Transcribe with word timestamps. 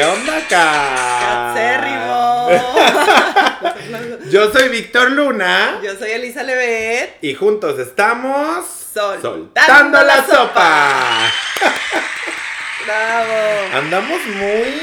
¿Qué 0.00 0.06
onda? 0.06 0.40
¡Cacérrimo! 1.54 2.48
Yo 4.30 4.50
soy 4.50 4.70
Víctor 4.70 5.10
Luna 5.10 5.78
Yo 5.82 5.94
soy 5.94 6.12
Elisa 6.12 6.42
Levet. 6.42 7.18
y 7.20 7.34
juntos 7.34 7.78
estamos 7.78 8.64
Soltando 8.94 9.98
la 9.98 10.04
la 10.16 10.26
sopa. 10.26 11.20
¡Bravo! 12.86 13.34
Andamos 13.74 14.20
muy, 14.36 14.82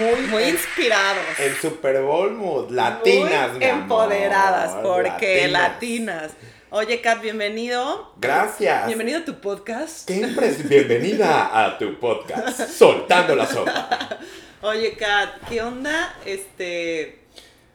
muy, 0.00 0.20
Muy 0.22 0.42
inspirados. 0.42 1.24
el 1.38 1.56
Super 1.60 2.02
Bowl 2.02 2.32
mood, 2.32 2.72
latinas, 2.72 3.50
Muy 3.50 3.58
mi 3.60 3.64
amor. 3.66 3.82
empoderadas, 3.82 4.72
porque 4.82 5.46
Latinas. 5.46 6.32
latinas. 6.32 6.32
Oye, 6.74 7.02
Kat, 7.02 7.20
bienvenido. 7.20 8.12
Gracias. 8.18 8.86
Bienvenido 8.86 9.18
a 9.20 9.24
tu 9.26 9.40
podcast. 9.40 10.08
Qué 10.08 10.22
impres- 10.22 10.66
Bienvenida 10.66 11.50
a 11.66 11.76
tu 11.76 11.98
podcast, 12.00 12.60
Soltando 12.70 13.36
la 13.36 13.46
Sopa. 13.46 14.18
Oye, 14.62 14.94
Kat, 14.96 15.48
¿qué 15.50 15.60
onda? 15.60 16.16
Este. 16.24 17.20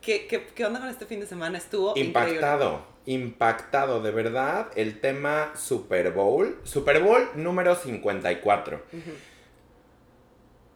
¿Qué, 0.01 0.25
qué, 0.25 0.47
qué 0.55 0.65
onda 0.65 0.79
con 0.79 0.89
este 0.89 1.05
fin 1.05 1.19
de 1.19 1.27
semana? 1.27 1.59
Estuvo 1.59 1.89
increíble. 1.91 2.07
Impactado, 2.37 2.81
impactado, 3.05 4.01
de 4.01 4.09
verdad, 4.11 4.69
el 4.75 4.99
tema 4.99 5.51
Super 5.55 6.11
Bowl. 6.11 6.59
Super 6.63 7.03
Bowl 7.03 7.29
número 7.35 7.75
54. 7.75 8.81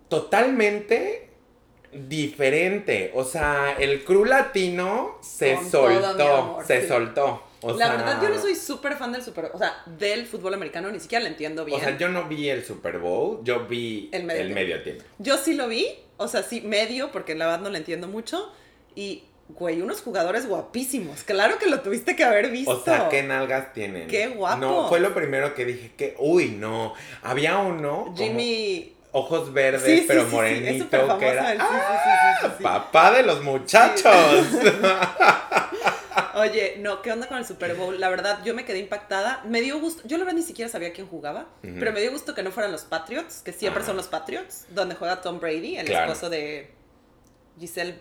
Totalmente 0.09 1.29
diferente. 1.91 3.11
O 3.15 3.23
sea, 3.23 3.73
el 3.79 4.03
crew 4.03 4.25
latino 4.25 5.17
se 5.21 5.55
Con 5.55 5.71
soltó, 5.71 6.35
amor, 6.35 6.65
se 6.67 6.81
sí. 6.81 6.87
soltó. 6.87 7.47
O 7.63 7.73
La 7.73 7.87
sea, 7.87 7.95
verdad, 7.95 8.21
yo 8.23 8.29
no 8.29 8.41
soy 8.41 8.55
súper 8.55 8.95
fan 8.97 9.11
del 9.11 9.23
super, 9.23 9.51
o 9.53 9.57
sea, 9.57 9.83
del 9.85 10.25
fútbol 10.25 10.53
americano, 10.55 10.89
ni 10.91 10.99
siquiera 10.99 11.23
lo 11.23 11.29
entiendo 11.29 11.63
bien. 11.63 11.79
O 11.79 11.83
sea, 11.83 11.97
yo 11.97 12.09
no 12.09 12.25
vi 12.25 12.49
el 12.49 12.63
Super 12.65 12.97
Bowl, 12.97 13.39
yo 13.43 13.65
vi 13.67 14.09
El 14.11 14.21
el 14.21 14.27
medio 14.27 14.55
medio, 14.55 14.81
tiempo. 14.83 15.03
tiempo. 15.03 15.15
Yo 15.19 15.37
sí 15.37 15.53
lo 15.53 15.67
vi, 15.67 15.87
o 16.17 16.27
sea, 16.27 16.41
sí, 16.43 16.61
medio, 16.61 17.11
porque 17.11 17.35
la 17.35 17.45
verdad 17.45 17.61
no 17.61 17.69
lo 17.69 17.77
entiendo 17.77 18.07
mucho. 18.07 18.51
Y, 18.95 19.23
güey, 19.49 19.81
unos 19.81 20.01
jugadores 20.01 20.47
guapísimos. 20.47 21.23
Claro 21.23 21.59
que 21.59 21.67
lo 21.67 21.81
tuviste 21.81 22.15
que 22.15 22.23
haber 22.23 22.49
visto. 22.49 22.71
O 22.71 22.83
sea, 22.83 23.09
qué 23.09 23.21
nalgas 23.21 23.73
tienen. 23.73 24.07
Qué 24.07 24.27
guapo. 24.29 24.57
No, 24.59 24.89
fue 24.89 24.99
lo 24.99 25.13
primero 25.13 25.53
que 25.53 25.65
dije 25.65 25.91
que, 25.95 26.15
uy, 26.17 26.49
no. 26.49 26.93
Había 27.21 27.57
uno, 27.59 28.05
como 28.05 28.17
Jimmy. 28.17 28.95
ojos 29.11 29.53
verdes, 29.53 29.83
Sí, 29.83 29.99
sí, 29.99 30.05
pero 30.07 30.21
sí, 30.23 30.29
sí, 30.29 30.35
morenito, 30.35 30.97
famoso 30.97 31.19
que 31.19 31.27
era 31.27 31.51
sí, 31.51 31.57
sí, 31.57 31.63
sí, 31.63 31.67
¡Ah! 31.69 32.37
sí, 32.41 32.47
sí, 32.47 32.53
sí. 32.57 32.63
papá 32.63 33.11
de 33.11 33.23
los 33.23 33.43
muchachos. 33.43 34.11
Oye, 36.41 36.75
no, 36.79 37.01
¿qué 37.01 37.11
onda 37.11 37.27
con 37.27 37.37
el 37.37 37.45
Super 37.45 37.75
Bowl? 37.75 37.99
La 37.99 38.09
verdad, 38.09 38.39
yo 38.43 38.53
me 38.55 38.65
quedé 38.65 38.79
impactada. 38.79 39.43
Me 39.45 39.61
dio 39.61 39.79
gusto. 39.79 40.01
Yo 40.07 40.17
la 40.17 40.23
verdad 40.25 40.37
ni 40.39 40.43
siquiera 40.45 40.69
sabía 40.71 40.91
quién 40.93 41.07
jugaba, 41.07 41.47
pero 41.61 41.91
me 41.93 42.01
dio 42.01 42.11
gusto 42.11 42.33
que 42.33 42.41
no 42.43 42.51
fueran 42.51 42.71
los 42.71 42.83
Patriots, 42.83 43.41
que 43.43 43.53
siempre 43.53 43.83
son 43.83 43.95
los 43.97 44.07
Patriots, 44.07 44.65
donde 44.69 44.95
juega 44.95 45.21
Tom 45.21 45.39
Brady, 45.39 45.77
el 45.77 45.85
Claro. 45.85 46.11
esposo 46.11 46.29
de 46.29 46.71
Giselle. 47.59 47.99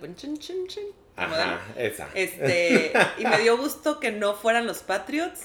Ajá, 1.17 1.61
esa. 1.77 2.09
Este, 2.15 2.93
y 3.19 3.25
me 3.27 3.39
dio 3.39 3.57
gusto 3.59 4.01
que 4.01 4.11
no 4.13 4.35
fueran 4.35 4.67
los 4.67 4.79
Patriots. 4.79 5.41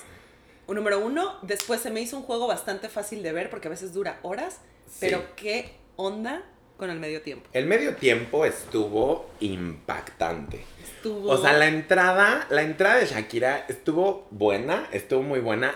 Un 0.68 0.76
número 0.78 1.00
uno. 1.00 1.38
Después 1.42 1.82
se 1.82 1.92
me 1.92 2.02
hizo 2.02 2.18
un 2.18 2.24
juego 2.24 2.48
bastante 2.48 2.88
fácil 2.90 3.22
de 3.24 3.34
ver 3.34 3.50
porque 3.50 3.68
a 3.68 3.72
veces 3.72 3.94
dura 3.94 4.20
horas. 4.24 4.60
Sí. 4.88 4.98
Pero 5.02 5.36
qué 5.36 5.76
onda 5.98 6.44
con 6.78 6.90
el 6.90 7.00
medio 7.00 7.22
tiempo. 7.22 7.48
El 7.54 7.66
medio 7.66 7.96
tiempo 7.96 8.46
estuvo 8.46 9.30
impactante. 9.40 10.64
Estuvo. 10.84 11.30
O 11.30 11.38
sea, 11.38 11.54
la 11.54 11.68
entrada, 11.68 12.48
la 12.50 12.62
entrada 12.64 12.98
de 12.98 13.06
Shakira 13.06 13.66
estuvo 13.68 14.28
buena, 14.32 14.88
estuvo 14.92 15.22
muy 15.22 15.40
buena. 15.40 15.74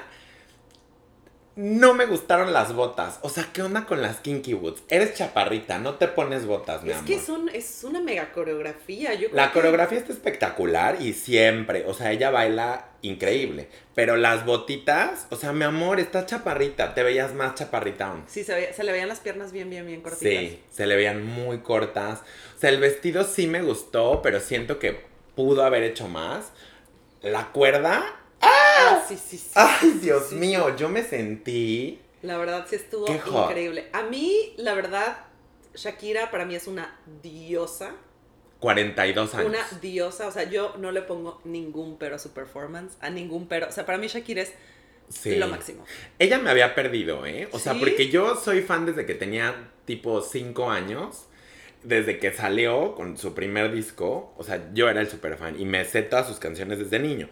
No 1.62 1.94
me 1.94 2.06
gustaron 2.06 2.54
las 2.54 2.74
botas. 2.74 3.20
O 3.22 3.28
sea, 3.28 3.50
¿qué 3.52 3.62
onda 3.62 3.86
con 3.86 4.02
las 4.02 4.22
Kinky 4.22 4.54
Boots? 4.54 4.82
Eres 4.88 5.14
chaparrita, 5.16 5.78
no 5.78 5.96
te 5.96 6.08
pones 6.08 6.46
botas, 6.46 6.84
mi 6.84 6.92
es 6.92 6.96
amor. 6.96 7.08
que 7.10 7.20
son, 7.20 7.50
es 7.50 7.84
una 7.84 8.00
mega 8.00 8.32
coreografía. 8.32 9.14
Yo 9.16 9.28
creo 9.30 9.36
La 9.36 9.48
que- 9.48 9.56
coreografía 9.56 9.98
está 9.98 10.14
espectacular 10.14 11.02
y 11.02 11.12
siempre, 11.12 11.84
o 11.86 11.94
sea, 11.94 12.14
ella 12.14 12.30
baila 12.32 12.86
increíble. 13.02 13.68
Pero 13.94 14.16
las 14.16 14.46
botitas, 14.46 15.28
o 15.32 15.36
sea, 15.36 15.52
mi 15.52 15.66
amor, 15.66 16.00
estás 16.00 16.28
chaparrita, 16.28 16.94
te 16.94 17.04
veías 17.04 17.34
más 17.34 17.56
chaparrita 17.56 18.08
aún. 18.08 18.24
Sí, 18.28 18.46
se, 18.46 18.72
se 18.72 18.84
le 18.86 18.94
veían 18.94 19.10
las 19.10 19.20
piernas 19.20 19.52
bien, 19.52 19.70
bien, 19.70 19.86
bien 19.86 20.00
cortitas. 20.00 20.24
Sí, 20.32 20.62
se 20.72 20.88
le 20.88 20.96
veían 20.96 21.26
muy 21.26 21.58
cortas. 21.58 22.22
O 22.56 22.60
sea, 22.62 22.70
el 22.70 22.80
vestido 22.80 23.26
sí 23.26 23.48
me 23.48 23.62
gustó, 23.62 24.22
pero 24.22 24.40
siento 24.40 24.80
que 24.80 25.02
pudo 25.36 25.66
haber 25.66 25.84
hecho 25.84 26.08
más. 26.08 26.54
La 27.22 27.48
cuerda, 27.48 28.16
Ah, 28.90 29.06
sí, 29.08 29.18
sí, 29.18 29.38
sí. 29.38 29.52
ay, 29.56 30.00
Dios 30.02 30.30
Sí, 30.30 30.36
mío, 30.36 30.76
yo 30.76 30.90
me 30.90 31.04
sentí... 31.04 32.00
La 32.22 32.38
verdad 32.38 32.66
sí 32.70 32.76
estuvo 32.76 33.06
Qué 33.06 33.14
increíble. 33.14 33.88
A 33.94 34.04
mí, 34.04 34.54
la 34.58 34.74
verdad, 34.74 35.18
Shakira 35.74 36.32
para 36.32 36.46
mí 36.46 36.56
es 36.56 36.68
una 36.68 37.00
diosa. 37.24 37.94
42 38.60 39.36
años. 39.36 39.48
Una 39.48 39.80
diosa. 39.82 40.28
O 40.28 40.32
sea, 40.32 40.44
yo 40.44 40.76
no 40.78 40.92
le 40.92 41.02
pongo 41.02 41.40
ningún 41.46 41.98
pero 41.98 42.16
a 42.16 42.20
su 42.20 42.32
performance. 42.34 42.98
A 43.00 43.10
ningún 43.10 43.48
pero. 43.48 43.68
O 43.70 43.72
sea, 43.72 43.86
para 43.86 43.98
mí 43.98 44.08
Shakira 44.08 44.42
es 44.42 44.54
Sí. 45.08 45.38
lo 45.38 45.48
máximo. 45.48 45.86
Ella 46.20 46.38
me 46.40 46.50
había 46.52 46.76
perdido, 46.76 47.26
¿eh? 47.26 47.48
O 47.54 47.58
sea, 47.60 47.74
porque 47.74 48.10
yo 48.10 48.36
soy 48.36 48.62
fan 48.62 48.86
desde 48.86 49.06
que 49.06 49.16
tenía 49.16 49.72
tipo 49.86 50.22
5 50.22 50.70
años. 50.70 51.26
Desde 51.84 52.20
que 52.20 52.34
salió 52.34 52.94
con 52.96 53.18
su 53.18 53.34
primer 53.34 53.72
disco. 53.74 54.34
O 54.38 54.44
sea, 54.44 54.70
yo 54.74 54.90
era 54.90 55.00
el 55.00 55.10
super 55.10 55.38
fan. 55.38 55.58
Y 55.58 55.64
me 55.64 55.86
sé 55.86 56.02
todas 56.02 56.28
sus 56.28 56.38
canciones 56.38 56.78
desde 56.80 57.00
niño. 57.00 57.30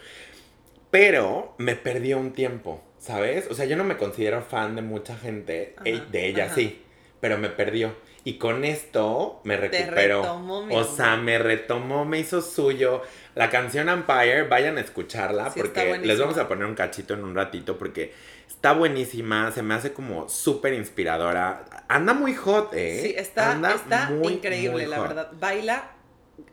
Pero 0.91 1.55
me 1.57 1.75
perdió 1.75 2.17
un 2.17 2.31
tiempo, 2.33 2.81
¿sabes? 2.97 3.47
O 3.49 3.53
sea, 3.53 3.65
yo 3.65 3.75
no 3.75 3.83
me 3.83 3.97
considero 3.97 4.41
fan 4.41 4.75
de 4.75 4.81
mucha 4.81 5.17
gente. 5.17 5.73
Ajá, 5.77 5.89
eh, 5.89 6.01
de 6.11 6.27
ella 6.27 6.45
ajá. 6.45 6.55
sí. 6.55 6.83
Pero 7.19 7.37
me 7.37 7.49
perdió. 7.49 7.95
Y 8.23 8.37
con 8.37 8.65
esto 8.65 9.39
me 9.45 9.55
recuperó. 9.55 10.21
retomó, 10.21 10.67
o 10.69 10.83
sea, 10.83 11.15
me 11.15 11.39
retomó, 11.39 12.03
me 12.03 12.19
hizo 12.19 12.41
suyo. 12.41 13.01
La 13.35 13.49
canción 13.49 13.87
Empire, 13.87 14.43
vayan 14.43 14.77
a 14.77 14.81
escucharla 14.81 15.49
Sí, 15.49 15.61
porque 15.61 15.97
les 15.99 16.19
vamos 16.19 16.37
a 16.37 16.47
poner 16.47 16.65
un 16.65 16.75
cachito 16.75 17.13
en 17.13 17.23
un 17.23 17.33
ratito 17.33 17.77
porque 17.77 18.13
está 18.47 18.73
buenísima, 18.73 19.51
se 19.51 19.63
me 19.63 19.75
hace 19.75 19.93
como 19.93 20.27
súper 20.27 20.73
inspiradora. 20.73 21.63
Anda 21.87 22.13
muy 22.13 22.35
hot, 22.35 22.73
¿eh? 22.73 22.99
Sí, 23.01 23.13
está, 23.15 23.51
Anda 23.53 23.75
está 23.75 24.09
muy, 24.09 24.33
increíble, 24.33 24.83
muy 24.83 24.85
la 24.87 24.99
verdad. 24.99 25.31
Baila. 25.39 25.91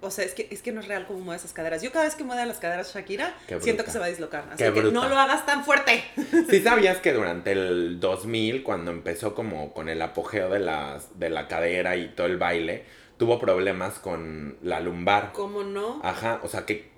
O 0.00 0.11
sea, 0.11 0.25
es 0.25 0.34
que, 0.34 0.49
es 0.50 0.62
que 0.62 0.72
no 0.72 0.81
es 0.81 0.89
real 0.89 1.06
cómo 1.06 1.21
mueve 1.21 1.39
esas 1.39 1.53
caderas. 1.53 1.83
Yo 1.83 1.93
cada 1.93 2.05
vez 2.05 2.15
que 2.15 2.25
mueve 2.25 2.45
las 2.47 2.59
caderas 2.59 2.95
Shakira, 2.95 3.34
siento 3.61 3.84
que 3.84 3.91
se 3.91 3.99
va 3.99 4.06
a 4.06 4.09
dislocar. 4.09 4.45
Así 4.49 4.59
Qué 4.59 4.72
que 4.72 4.81
bruta. 4.81 4.95
no 4.95 5.09
lo 5.09 5.19
hagas 5.19 5.45
tan 5.47 5.65
fuerte. 5.65 6.05
¿Sí 6.50 6.61
sabías 6.62 6.99
que 6.99 7.12
durante 7.12 7.53
el 7.53 8.00
2000, 8.00 8.62
cuando 8.62 8.91
empezó 8.91 9.34
como 9.34 9.73
con 9.73 9.89
el 9.89 10.00
apogeo 10.03 10.49
de, 10.49 10.61
las, 10.61 11.19
de 11.19 11.31
la 11.31 11.49
cadera 11.49 11.97
y 11.97 12.09
todo 12.09 12.27
el 12.27 12.39
baile, 12.39 12.84
tuvo 13.19 13.39
problemas 13.39 13.99
con 13.99 14.56
la 14.62 14.81
lumbar? 14.81 15.33
¿Cómo 15.33 15.62
no? 15.62 16.00
Ajá, 16.03 16.41
o 16.43 16.49
sea 16.49 16.65
que 16.65 16.91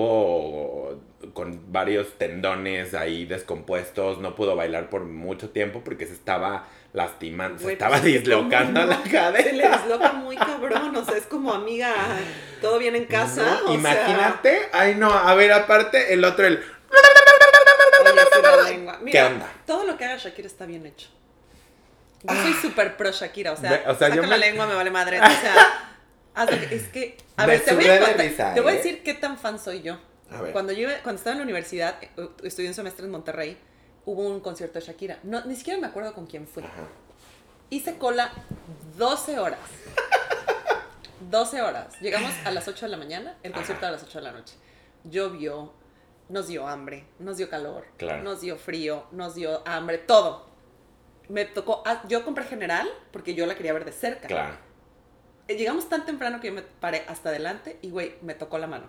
estuvo 0.00 1.00
con 1.34 1.72
varios 1.72 2.16
tendones 2.18 2.94
ahí 2.94 3.26
descompuestos, 3.26 4.18
no 4.18 4.34
pudo 4.34 4.56
bailar 4.56 4.88
por 4.88 5.04
mucho 5.04 5.50
tiempo 5.50 5.82
porque 5.84 6.06
se 6.06 6.14
estaba 6.14 6.66
lastimando, 6.92 7.58
se 7.58 7.64
Güey, 7.64 7.72
estaba 7.74 7.92
pues, 7.98 8.04
dislocando 8.04 8.80
¿cómo 8.80 8.90
la 8.92 8.96
no? 8.98 9.02
Se 9.04 9.08
le 9.08 9.12
cadera. 9.14 9.76
disloca 9.78 10.12
muy 10.12 10.36
cabrón. 10.36 10.96
O 10.96 11.04
sea, 11.04 11.16
es 11.16 11.26
como 11.26 11.52
amiga, 11.52 11.94
todo 12.60 12.78
bien 12.78 12.96
en 12.96 13.04
casa. 13.04 13.42
No, 13.44 13.64
o 13.64 13.66
sea, 13.66 13.74
imagínate, 13.74 14.68
ay 14.72 14.94
no, 14.96 15.12
a 15.12 15.34
ver, 15.34 15.52
aparte 15.52 16.12
el 16.12 16.24
otro, 16.24 16.46
el... 16.46 16.54
oye, 16.58 18.20
sí, 18.32 18.40
la 18.42 18.62
lengua. 18.70 18.98
¿Qué 18.98 19.04
Mira, 19.04 19.26
onda? 19.28 19.52
todo 19.66 19.84
lo 19.84 19.96
que 19.96 20.04
haga 20.04 20.16
Shakira 20.16 20.46
está 20.48 20.66
bien 20.66 20.86
hecho. 20.86 21.08
Yo 22.22 22.34
soy 22.34 22.52
súper 22.54 22.96
pro 22.96 23.10
Shakira, 23.12 23.52
o 23.52 23.56
sea, 23.56 23.84
o 23.86 23.94
sea, 23.94 24.08
yo 24.14 24.22
la 24.22 24.28
me- 24.28 24.38
lengua, 24.38 24.66
me 24.66 24.74
vale 24.74 24.90
madre. 24.90 25.20
O 25.20 25.24
sea, 25.26 26.46
que- 26.68 26.74
es 26.74 26.88
que, 26.88 27.16
a 27.36 27.46
Me 27.46 27.52
ver, 27.52 27.60
te 27.64 27.74
voy 27.74 27.86
a, 27.86 27.92
de 27.94 27.98
contar- 28.00 28.26
risa, 28.26 28.54
te 28.54 28.60
voy 28.60 28.72
a 28.72 28.74
¿eh? 28.74 28.76
decir 28.78 29.02
qué 29.02 29.14
tan 29.14 29.38
fan 29.38 29.58
soy 29.58 29.82
yo. 29.82 29.98
A 30.30 30.42
ver. 30.42 30.52
Cuando 30.52 30.72
yo 30.72 30.88
cuando 31.02 31.18
estaba 31.18 31.32
en 31.32 31.38
la 31.38 31.44
universidad, 31.44 31.96
eh, 32.02 32.10
estudié 32.44 32.68
un 32.68 32.74
semestre 32.74 33.04
en 33.06 33.10
Monterrey, 33.10 33.56
hubo 34.12 34.22
un 34.26 34.40
concierto 34.40 34.78
de 34.78 34.84
Shakira. 34.86 35.18
No, 35.22 35.44
ni 35.44 35.54
siquiera 35.56 35.78
me 35.80 35.86
acuerdo 35.86 36.12
con 36.14 36.26
quién 36.26 36.46
fui. 36.46 36.62
Ajá. 36.64 36.84
Hice 37.70 37.96
cola 37.98 38.32
12 38.96 39.38
horas. 39.38 39.58
12 41.30 41.62
horas. 41.62 42.00
Llegamos 42.00 42.32
a 42.44 42.50
las 42.50 42.66
8 42.66 42.86
de 42.86 42.90
la 42.90 42.96
mañana, 42.96 43.36
el 43.42 43.52
concierto 43.52 43.86
a 43.86 43.90
las 43.90 44.02
8 44.02 44.18
de 44.18 44.24
la 44.24 44.32
noche. 44.32 44.54
Llovió, 45.04 45.72
nos 46.28 46.48
dio 46.48 46.66
hambre, 46.66 47.06
nos 47.18 47.36
dio 47.36 47.48
calor, 47.50 47.84
Claro. 47.98 48.22
nos 48.22 48.40
dio 48.40 48.56
frío, 48.56 49.04
nos 49.12 49.34
dio 49.34 49.62
hambre, 49.66 49.98
todo. 49.98 50.46
Me 51.28 51.44
tocó, 51.44 51.82
ah, 51.86 52.02
yo 52.08 52.24
compré 52.24 52.44
general 52.44 52.88
porque 53.12 53.34
yo 53.34 53.46
la 53.46 53.54
quería 53.54 53.72
ver 53.72 53.84
de 53.84 53.92
cerca. 53.92 54.26
Claro. 54.28 54.54
Eh, 55.46 55.56
Llegamos 55.56 55.88
tan 55.88 56.04
temprano 56.06 56.40
que 56.40 56.48
yo 56.48 56.52
me 56.54 56.62
paré 56.62 57.04
hasta 57.06 57.28
adelante 57.28 57.78
y, 57.82 57.90
güey, 57.90 58.14
me 58.22 58.34
tocó 58.34 58.58
la 58.58 58.66
mano. 58.66 58.86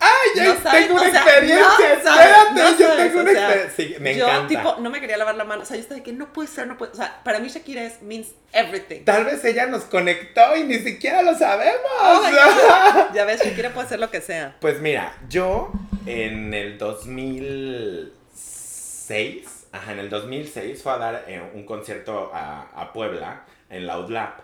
¡Ay, 0.00 0.28
ya 0.36 0.44
No 0.44 0.54
sabes, 0.60 0.86
tengo 0.86 1.00
una 1.00 1.08
o 1.08 1.12
sea, 1.12 1.22
experiencia! 1.22 1.68
no 1.68 2.02
sabes, 2.02 2.26
¡Espérate! 2.26 2.54
no 2.54 2.70
yo 2.78 2.86
sabes, 2.88 3.06
tengo 3.06 3.20
una 3.20 3.30
experiencia. 3.32 3.70
Sí, 3.76 3.94
me 4.00 4.16
yo, 4.16 4.26
encanta. 4.26 4.48
tipo, 4.48 4.76
no 4.80 4.90
me 4.90 5.00
quería 5.00 5.16
lavar 5.16 5.36
la 5.36 5.44
mano. 5.44 5.62
O 5.62 5.66
sea, 5.66 5.76
yo 5.76 5.82
estaba 5.82 5.98
de 5.98 6.02
que 6.04 6.12
no 6.12 6.32
puede 6.32 6.48
ser, 6.48 6.66
no 6.66 6.76
puede. 6.76 6.92
O 6.92 6.96
sea, 6.96 7.20
para 7.24 7.38
mí 7.38 7.48
Shakira 7.48 7.84
es 7.84 8.02
means 8.02 8.28
everything. 8.52 9.04
Tal 9.04 9.24
vez 9.24 9.44
ella 9.44 9.66
nos 9.66 9.84
conectó 9.84 10.56
y 10.56 10.64
ni 10.64 10.78
siquiera 10.78 11.22
lo 11.22 11.36
sabemos. 11.38 11.78
Oh. 12.00 13.08
Ya 13.14 13.24
ves, 13.24 13.40
Shakira 13.42 13.72
puede 13.72 13.86
hacer 13.86 14.00
lo 14.00 14.10
que 14.10 14.20
sea. 14.20 14.56
Pues 14.60 14.80
mira, 14.80 15.16
yo 15.28 15.70
en 16.06 16.52
el 16.54 16.76
2006, 16.78 19.66
ajá, 19.72 19.92
en 19.92 19.98
el 19.98 20.08
2006 20.10 20.82
fue 20.82 20.92
a 20.92 20.98
dar 20.98 21.24
eh, 21.28 21.42
un 21.54 21.64
concierto 21.64 22.30
a, 22.34 22.68
a 22.74 22.92
Puebla, 22.92 23.44
en 23.70 23.86
la 23.86 23.98
UDLAP. 23.98 24.40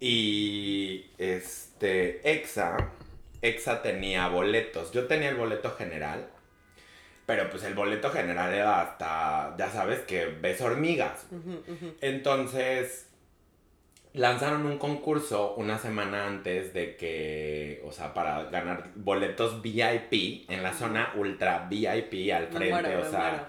Y 0.00 1.10
este, 1.18 2.20
Exa, 2.30 2.76
Exa 3.42 3.82
tenía 3.82 4.28
boletos. 4.28 4.92
Yo 4.92 5.06
tenía 5.06 5.28
el 5.28 5.36
boleto 5.36 5.70
general, 5.72 6.28
pero 7.26 7.50
pues 7.50 7.62
el 7.64 7.74
boleto 7.74 8.10
general 8.10 8.52
era 8.52 8.80
hasta, 8.80 9.54
ya 9.58 9.70
sabes, 9.70 10.00
que 10.00 10.26
ves 10.26 10.60
hormigas. 10.60 11.26
Entonces, 12.00 13.08
lanzaron 14.14 14.66
un 14.66 14.78
concurso 14.78 15.54
una 15.56 15.78
semana 15.78 16.26
antes 16.26 16.72
de 16.74 16.96
que, 16.96 17.82
o 17.84 17.92
sea, 17.92 18.14
para 18.14 18.44
ganar 18.44 18.90
boletos 18.94 19.62
VIP 19.62 20.50
en 20.50 20.62
la 20.62 20.72
zona 20.72 21.12
ultra 21.16 21.66
VIP 21.68 22.32
al 22.32 22.48
frente, 22.48 22.70
muero, 22.70 23.00
o 23.00 23.10
sea. 23.10 23.18
muero. 23.18 23.46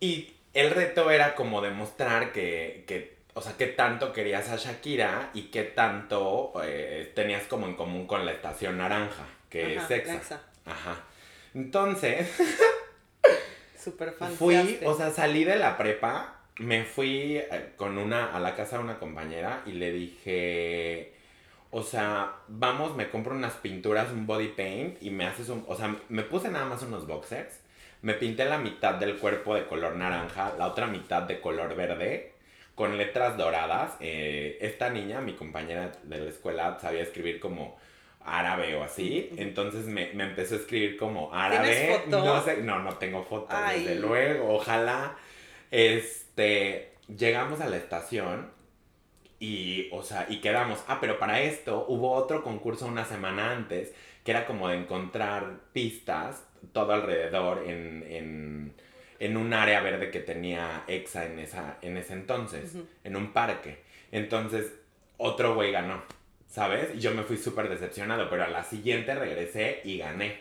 Y 0.00 0.32
el 0.54 0.70
reto 0.70 1.10
era 1.10 1.34
como 1.34 1.60
demostrar 1.60 2.32
que, 2.32 2.84
que, 2.86 3.19
o 3.40 3.42
sea, 3.42 3.56
qué 3.56 3.68
tanto 3.68 4.12
querías 4.12 4.50
a 4.50 4.56
Shakira 4.56 5.30
y 5.32 5.44
qué 5.44 5.62
tanto 5.62 6.52
eh, 6.62 7.10
tenías 7.14 7.44
como 7.44 7.66
en 7.66 7.74
común 7.74 8.06
con 8.06 8.26
la 8.26 8.32
estación 8.32 8.76
naranja, 8.76 9.24
que 9.48 9.78
Ajá, 9.78 9.86
es 9.86 9.90
Exa. 9.90 10.14
Exa. 10.14 10.42
Ajá. 10.66 10.96
Entonces, 11.54 12.30
fui, 14.38 14.78
o 14.84 14.94
sea, 14.94 15.10
salí 15.10 15.44
de 15.44 15.56
la 15.56 15.78
prepa, 15.78 16.42
me 16.58 16.84
fui 16.84 17.38
eh, 17.38 17.72
con 17.76 17.96
una, 17.96 18.36
a 18.36 18.40
la 18.40 18.54
casa 18.54 18.76
de 18.76 18.84
una 18.84 18.98
compañera 18.98 19.62
y 19.64 19.72
le 19.72 19.90
dije, 19.90 21.14
o 21.70 21.82
sea, 21.82 22.34
vamos, 22.46 22.94
me 22.94 23.08
compro 23.08 23.34
unas 23.34 23.54
pinturas, 23.54 24.12
un 24.12 24.26
body 24.26 24.48
paint 24.48 25.02
y 25.02 25.08
me 25.08 25.26
haces 25.26 25.48
un, 25.48 25.64
o 25.66 25.74
sea, 25.74 25.96
me 26.10 26.24
puse 26.24 26.50
nada 26.50 26.66
más 26.66 26.82
unos 26.82 27.06
boxers, 27.06 27.58
me 28.02 28.12
pinté 28.12 28.44
la 28.44 28.58
mitad 28.58 28.96
del 28.96 29.16
cuerpo 29.16 29.54
de 29.54 29.64
color 29.64 29.96
naranja, 29.96 30.52
la 30.58 30.66
otra 30.66 30.86
mitad 30.86 31.22
de 31.22 31.40
color 31.40 31.74
verde, 31.74 32.29
con 32.80 32.96
letras 32.96 33.36
doradas. 33.36 33.92
Eh, 34.00 34.56
esta 34.62 34.88
niña, 34.88 35.20
mi 35.20 35.34
compañera 35.34 35.92
de 36.02 36.18
la 36.18 36.30
escuela, 36.30 36.78
sabía 36.80 37.02
escribir 37.02 37.38
como 37.38 37.76
árabe 38.24 38.74
o 38.74 38.82
así, 38.82 39.28
entonces 39.36 39.84
me, 39.84 40.14
me 40.14 40.24
empezó 40.24 40.54
a 40.54 40.58
escribir 40.60 40.96
como 40.96 41.30
árabe. 41.30 42.00
No 42.06 42.42
sé, 42.42 42.62
no, 42.62 42.78
no 42.78 42.96
tengo 42.96 43.22
foto, 43.22 43.48
Ay. 43.50 43.84
desde 43.84 44.00
luego, 44.00 44.54
ojalá. 44.54 45.14
Este, 45.70 46.94
llegamos 47.14 47.60
a 47.60 47.68
la 47.68 47.76
estación 47.76 48.50
y, 49.38 49.90
o 49.92 50.02
sea, 50.02 50.24
y 50.30 50.40
quedamos. 50.40 50.82
Ah, 50.88 50.96
pero 51.02 51.18
para 51.18 51.42
esto 51.42 51.84
hubo 51.86 52.12
otro 52.12 52.42
concurso 52.42 52.86
una 52.86 53.04
semana 53.04 53.52
antes 53.52 53.92
que 54.24 54.30
era 54.30 54.46
como 54.46 54.70
de 54.70 54.76
encontrar 54.78 55.60
pistas 55.74 56.46
todo 56.72 56.94
alrededor 56.94 57.62
en, 57.66 58.06
en, 58.08 58.74
en 59.20 59.36
un 59.36 59.52
área 59.52 59.80
verde 59.80 60.10
que 60.10 60.20
tenía 60.20 60.82
EXA 60.88 61.26
en, 61.26 61.38
esa, 61.38 61.76
en 61.82 61.96
ese 61.98 62.14
entonces, 62.14 62.74
en 63.04 63.16
un 63.16 63.32
parque. 63.32 63.82
Entonces, 64.10 64.72
otro 65.18 65.54
güey 65.54 65.70
ganó, 65.70 66.02
¿sabes? 66.48 66.94
Y 66.94 67.00
yo 67.00 67.12
me 67.12 67.22
fui 67.22 67.36
súper 67.36 67.68
decepcionado, 67.68 68.28
pero 68.30 68.44
a 68.44 68.48
la 68.48 68.64
siguiente 68.64 69.14
regresé 69.14 69.82
y 69.84 69.98
gané. 69.98 70.40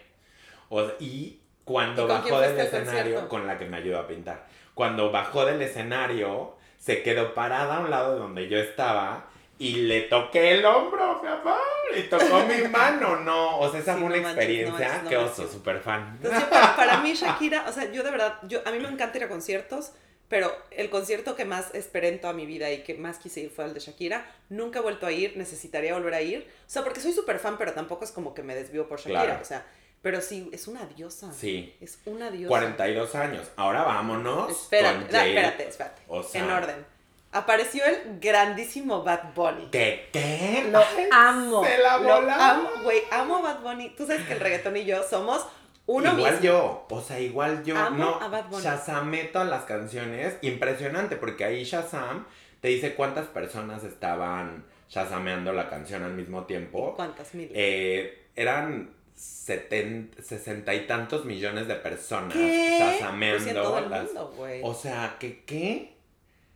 O 0.69 0.85
sea, 0.85 0.95
y 0.99 1.39
cuando 1.65 2.05
¿Y 2.05 2.07
con 2.07 2.21
quién 2.21 2.33
bajó 2.33 2.41
del 2.41 2.59
al 2.59 2.65
escenario, 2.65 3.27
con 3.27 3.45
la 3.45 3.57
que 3.57 3.65
me 3.65 3.77
ayudó 3.77 3.99
a 3.99 4.07
pintar, 4.07 4.47
cuando 4.73 5.11
bajó 5.11 5.45
del 5.45 5.61
escenario, 5.61 6.55
se 6.77 7.03
quedó 7.03 7.33
parada 7.33 7.77
a 7.77 7.79
un 7.81 7.91
lado 7.91 8.13
de 8.13 8.19
donde 8.19 8.47
yo 8.47 8.57
estaba 8.57 9.28
y 9.59 9.73
le 9.75 10.01
toqué 10.03 10.53
el 10.55 10.65
hombro, 10.65 11.21
mi 11.21 11.27
amor, 11.27 11.59
y 11.95 12.03
tocó 12.03 12.39
mi 12.45 12.67
mano, 12.69 13.17
no, 13.17 13.59
o 13.59 13.69
sea, 13.69 13.79
esa 13.81 13.93
Sí, 13.93 13.99
fue 13.99 14.07
una 14.07 14.17
no 14.17 14.23
manches, 14.23 14.23
no 14.23 14.29
experiencia, 14.41 14.87
manches, 14.87 15.03
no 15.03 15.09
qué 15.09 15.17
manches. 15.17 15.39
oso, 15.39 15.51
súper 15.53 15.79
fan. 15.81 16.17
Entonces, 16.21 16.43
para, 16.45 16.75
para 16.75 16.97
mí, 17.01 17.13
Shakira, 17.15 17.65
o 17.67 17.71
sea, 17.71 17.91
yo 17.91 18.01
de 18.03 18.09
verdad, 18.11 18.39
yo, 18.47 18.61
a 18.65 18.71
mí 18.71 18.79
me 18.79 18.87
encanta 18.89 19.17
ir 19.17 19.25
a 19.25 19.29
conciertos, 19.29 19.91
pero 20.29 20.55
el 20.71 20.89
concierto 20.89 21.35
que 21.35 21.43
más 21.45 21.73
esperé 21.73 22.07
en 22.09 22.21
toda 22.21 22.33
mi 22.33 22.45
vida 22.45 22.71
y 22.71 22.83
que 22.83 22.93
más 22.93 23.17
quise 23.17 23.41
ir 23.41 23.49
fue 23.49 23.65
el 23.65 23.73
de 23.73 23.79
Shakira. 23.79 24.25
Nunca 24.49 24.79
he 24.79 24.81
vuelto 24.81 25.07
a 25.07 25.11
ir, 25.11 25.35
necesitaría 25.35 25.93
volver 25.95 26.13
a 26.13 26.21
ir. 26.21 26.47
O 26.61 26.69
sea, 26.69 26.83
porque 26.83 26.99
soy 27.01 27.13
súper 27.13 27.39
fan, 27.39 27.57
pero 27.57 27.73
tampoco 27.73 28.05
es 28.05 28.11
como 28.11 28.35
que 28.35 28.43
me 28.43 28.53
desvío 28.53 28.87
por 28.87 28.99
Shakira. 28.99 29.23
Claro. 29.23 29.39
O 29.41 29.45
sea, 29.45 29.65
pero 30.03 30.21
sí, 30.21 30.47
es 30.53 30.67
una 30.67 30.85
diosa. 30.85 31.33
Sí, 31.33 31.75
Es 31.81 31.99
una 32.05 32.29
diosa. 32.29 32.47
42 32.47 33.15
años, 33.15 33.51
ahora 33.57 33.81
vámonos 33.83 34.51
Espérate, 34.51 34.97
con 34.99 35.05
no, 35.07 35.11
Jay. 35.19 35.29
espérate, 35.35 35.67
espérate. 35.67 36.01
O 36.07 36.21
sea- 36.23 36.41
en 36.43 36.51
orden. 36.51 36.85
Apareció 37.31 37.83
el 37.85 38.19
grandísimo 38.19 39.03
Bad 39.03 39.33
Bunny. 39.35 39.67
¿Qué? 39.71 40.09
¿Qué? 40.11 40.67
Lo 40.71 40.79
Ay, 40.79 41.07
amo. 41.11 41.63
Se 41.63 41.77
la 41.77 41.97
lo 41.97 42.03
volaba. 42.03 42.49
amo, 42.55 42.69
güey. 42.83 43.01
Amo 43.11 43.37
a 43.37 43.41
Bad 43.41 43.59
Bunny. 43.61 43.89
Tú 43.95 44.07
sabes 44.07 44.25
que 44.25 44.33
el 44.33 44.39
reggaetón 44.39 44.75
y 44.77 44.85
yo 44.85 45.03
somos 45.03 45.45
uno 45.85 46.11
igual 46.17 46.31
mismo. 46.33 46.45
yo, 46.45 46.87
o 46.89 47.01
sea, 47.01 47.19
igual 47.19 47.63
yo, 47.63 47.77
Amo 47.77 47.97
no, 47.97 48.15
a 48.21 48.27
Bad 48.29 48.45
Bunny. 48.49 48.63
Shazamé 48.63 49.25
todas 49.25 49.47
las 49.47 49.63
canciones, 49.63 50.37
impresionante, 50.41 51.15
porque 51.17 51.45
ahí 51.45 51.63
Shazam 51.63 52.25
te 52.61 52.67
dice 52.69 52.95
cuántas 52.95 53.27
personas 53.27 53.83
estaban 53.83 54.65
shazameando 54.89 55.53
la 55.53 55.69
canción 55.69 56.01
al 56.03 56.13
mismo 56.13 56.45
tiempo. 56.45 56.93
¿Cuántas 56.95 57.33
mil? 57.35 57.51
Eh, 57.53 58.25
eran 58.35 58.91
seten- 59.15 60.09
sesenta 60.21 60.73
y 60.73 60.87
tantos 60.87 61.25
millones 61.25 61.67
de 61.67 61.75
personas 61.75 62.33
¿Qué? 62.33 62.77
Pues 62.79 62.93
shazameando 62.99 63.49
en 63.49 63.55
todo 63.55 63.77
el 63.79 63.89
las- 63.89 64.05
mundo, 64.05 64.33
güey. 64.35 64.61
O 64.63 64.73
sea, 64.73 65.17
¿qué 65.19 65.43
qué? 65.45 65.93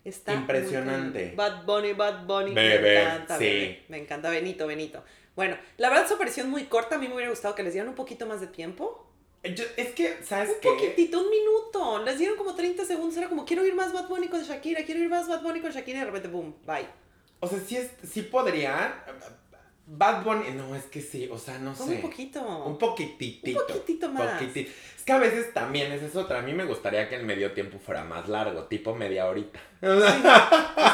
Está 0.04 0.34
impresionante. 0.34 1.34
Bad 1.36 1.66
Bunny, 1.66 1.94
Bad 1.94 2.26
Bunny. 2.26 2.54
Bebé, 2.54 2.82
me 2.82 3.02
encanta, 3.04 3.38
sí. 3.38 3.80
Me 3.88 3.98
encanta 3.98 4.30
Benito, 4.30 4.68
Benito. 4.68 5.04
Bueno, 5.36 5.58
la 5.78 5.90
verdad 5.90 6.08
su 6.08 6.16
aparición 6.16 6.50
muy 6.50 6.66
corta. 6.66 6.96
A 6.96 6.98
mí 6.98 7.08
me 7.08 7.16
hubiera 7.16 7.30
gustado 7.30 7.56
que 7.56 7.64
les 7.64 7.74
dieran 7.74 7.90
un 7.90 7.96
poquito 7.96 8.26
más 8.26 8.42
de 8.42 8.48
tiempo. 8.48 9.10
Yo- 9.44 9.66
es 9.78 9.90
que, 9.94 10.20
¿sabes 10.24 10.50
Un 10.50 10.56
qué? 10.62 10.70
poquitito, 10.70 11.20
un 11.22 11.30
minuto. 11.30 12.04
Les 12.06 12.18
dieron 12.18 12.38
como 12.38 12.54
30 12.56 12.86
segundos. 12.86 13.18
Era 13.18 13.28
como, 13.30 13.46
quiero 13.46 13.66
ir 13.66 13.76
más 13.76 13.92
Bad 13.94 14.08
Bunny 14.08 14.28
con 14.28 14.42
Shakira, 14.44 14.84
quiero 14.84 15.02
ir 15.02 15.10
más 15.10 15.28
Bad 15.28 15.42
Bunny 15.42 15.60
con 15.62 15.72
Shakira. 15.72 15.98
Y 15.98 16.00
de 16.02 16.06
repente, 16.06 16.28
boom, 16.28 16.56
bye. 16.66 16.88
O 17.40 17.48
sea, 17.48 17.60
sí, 17.60 17.76
es, 17.78 17.90
sí 18.10 18.22
podrían. 18.24 18.94
Bad 19.86 20.24
Bunny, 20.24 20.52
no, 20.52 20.76
es 20.76 20.86
que 20.86 21.02
sí, 21.02 21.28
o 21.32 21.38
sea, 21.38 21.60
no 21.60 21.76
sé. 21.76 21.84
muy 21.84 21.98
poquito. 21.98 22.42
Un 22.42 22.78
poquititito. 22.78 23.60
Un 23.60 23.68
poquitito 23.68 24.10
más. 24.10 24.42
poquiti- 24.42 24.68
Es 24.98 25.04
que 25.04 25.12
a 25.12 25.18
veces 25.18 25.54
también 25.54 25.92
esa 25.92 26.06
es 26.06 26.16
otra. 26.16 26.40
A 26.40 26.42
mí 26.42 26.54
me 26.54 26.64
gustaría 26.64 27.10
que 27.10 27.16
el 27.16 27.24
medio 27.26 27.52
tiempo 27.52 27.78
fuera 27.80 28.04
más 28.06 28.30
largo, 28.30 28.64
tipo 28.64 28.96
media 28.96 29.26
horita. 29.28 29.60
Pues 29.82 30.02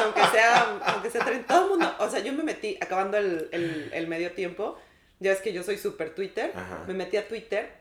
aunque 0.04 0.22
sea, 0.32 0.80
aunque 0.86 1.10
sea 1.12 1.24
30, 1.24 1.48
todo 1.48 1.64
el 1.66 1.70
mundo, 1.70 1.96
o 2.00 2.10
sea, 2.10 2.20
yo 2.20 2.34
me 2.34 2.44
metí, 2.44 2.78
acabando 2.82 3.18
el, 3.18 3.48
el, 3.52 3.90
el 3.94 4.08
medio 4.08 4.32
tiempo, 4.32 4.78
ya 5.20 5.32
ves 5.32 5.42
que 5.42 5.54
yo 5.54 5.62
soy 5.64 5.78
súper 5.78 6.16
Twitter, 6.16 6.52
Ajá. 6.56 6.84
me 6.88 6.94
metí 6.96 7.18
a 7.18 7.28
Twitter, 7.28 7.72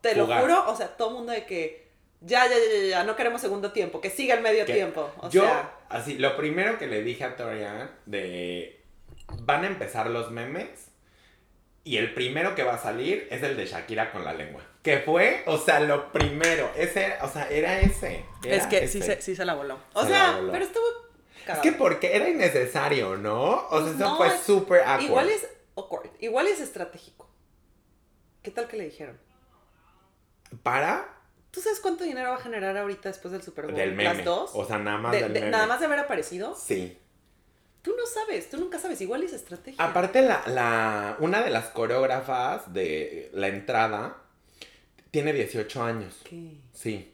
te 0.00 0.16
lo 0.16 0.26
juro, 0.26 0.68
o 0.68 0.76
sea, 0.76 0.88
todo 0.96 1.10
el 1.10 1.14
mundo 1.16 1.30
de 1.32 1.44
que, 1.46 1.86
ya, 2.22 2.46
ya, 2.48 2.56
ya, 2.56 2.80
ya, 2.82 2.88
ya, 2.88 3.04
no 3.04 3.14
queremos 3.14 3.40
segundo 3.40 3.70
tiempo, 3.72 4.00
que 4.00 4.10
siga 4.10 4.34
el 4.34 4.42
medio 4.42 4.64
Que 4.66 4.72
tiempo, 4.74 5.10
o 5.18 5.30
Yo, 5.30 5.42
sea, 5.42 5.76
así, 5.88 6.18
lo 6.18 6.36
primero 6.36 6.78
que 6.78 6.86
le 6.88 7.02
dije 7.04 7.22
a 7.24 7.36
Torian 7.36 7.90
de. 8.06 8.79
Van 9.42 9.64
a 9.64 9.66
empezar 9.68 10.08
los 10.10 10.30
memes. 10.30 10.86
Y 11.82 11.96
el 11.96 12.12
primero 12.12 12.54
que 12.54 12.62
va 12.62 12.74
a 12.74 12.78
salir 12.78 13.26
es 13.30 13.42
el 13.42 13.56
de 13.56 13.64
Shakira 13.66 14.12
con 14.12 14.24
la 14.24 14.34
lengua. 14.34 14.62
¿Qué 14.82 14.98
fue? 14.98 15.42
O 15.46 15.56
sea, 15.58 15.80
lo 15.80 16.12
primero. 16.12 16.70
Ese 16.76 17.14
o 17.22 17.28
sea, 17.28 17.48
era 17.48 17.80
ese. 17.80 18.24
era 18.44 18.56
es 18.56 18.66
que 18.66 18.78
ese. 18.84 18.88
sí 18.88 19.02
se, 19.02 19.20
sí 19.22 19.34
se 19.36 19.44
la 19.44 19.54
voló. 19.54 19.78
O 19.94 20.02
Se 20.02 20.08
sea, 20.08 20.36
voló. 20.36 20.52
pero 20.52 20.64
estuvo 20.64 20.84
Es 21.38 21.42
cagado. 21.44 21.62
que 21.62 21.72
porque 21.72 22.14
era 22.16 22.28
innecesario, 22.28 23.16
¿no? 23.16 23.66
O 23.68 23.80
sea, 23.82 23.90
eso 23.90 23.98
no, 23.98 24.16
fue 24.18 24.28
es- 24.28 24.40
súper 24.40 24.80
awkward. 24.82 25.02
Igual 25.04 25.28
es 25.30 25.48
awkward, 25.76 26.10
igual 26.20 26.46
es 26.48 26.60
estratégico. 26.60 27.28
¿Qué 28.42 28.50
tal 28.50 28.68
que 28.68 28.76
le 28.76 28.84
dijeron? 28.84 29.18
¿Para? 30.62 31.08
¿Tú 31.50 31.60
sabes 31.60 31.80
cuánto 31.80 32.04
dinero 32.04 32.30
va 32.30 32.36
a 32.36 32.40
generar 32.40 32.76
ahorita 32.76 33.08
después 33.08 33.32
del 33.32 33.42
Super 33.42 33.66
Bowl? 33.66 33.74
Del 33.74 33.90
meme. 33.94 34.04
¿Las 34.14 34.24
dos? 34.24 34.50
O 34.54 34.64
sea, 34.66 34.78
nada 34.78 34.98
más 34.98 35.12
De- 35.12 35.22
del 35.22 35.32
de- 35.32 35.40
meme. 35.40 35.50
nada 35.52 35.66
más 35.66 35.80
de 35.80 35.86
haber 35.86 35.98
aparecido. 36.00 36.54
Sí. 36.54 36.96
Tú 37.82 37.94
no 37.96 38.06
sabes, 38.06 38.50
tú 38.50 38.58
nunca 38.58 38.78
sabes, 38.78 39.00
igual 39.00 39.22
es 39.22 39.32
estrategia. 39.32 39.82
Aparte, 39.82 40.22
la, 40.22 40.42
la, 40.46 41.16
una 41.20 41.42
de 41.42 41.50
las 41.50 41.66
coreógrafas 41.66 42.72
de 42.72 43.30
la 43.32 43.48
entrada 43.48 44.18
tiene 45.10 45.32
18 45.32 45.82
años. 45.82 46.20
¿Qué? 46.24 46.56
Sí. 46.72 47.12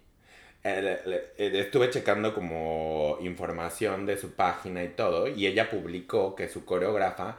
Eh, 0.65 0.99
eh, 1.39 1.51
estuve 1.55 1.91
checando 1.91 2.35
como 2.35 3.19
información 3.21 4.05
de 4.05 4.17
su 4.17 4.33
página 4.33 4.83
y 4.83 4.89
todo, 4.89 5.29
y 5.29 5.47
ella 5.47 5.71
publicó 5.71 6.35
que 6.35 6.49
su 6.49 6.65
coreógrafa 6.65 7.39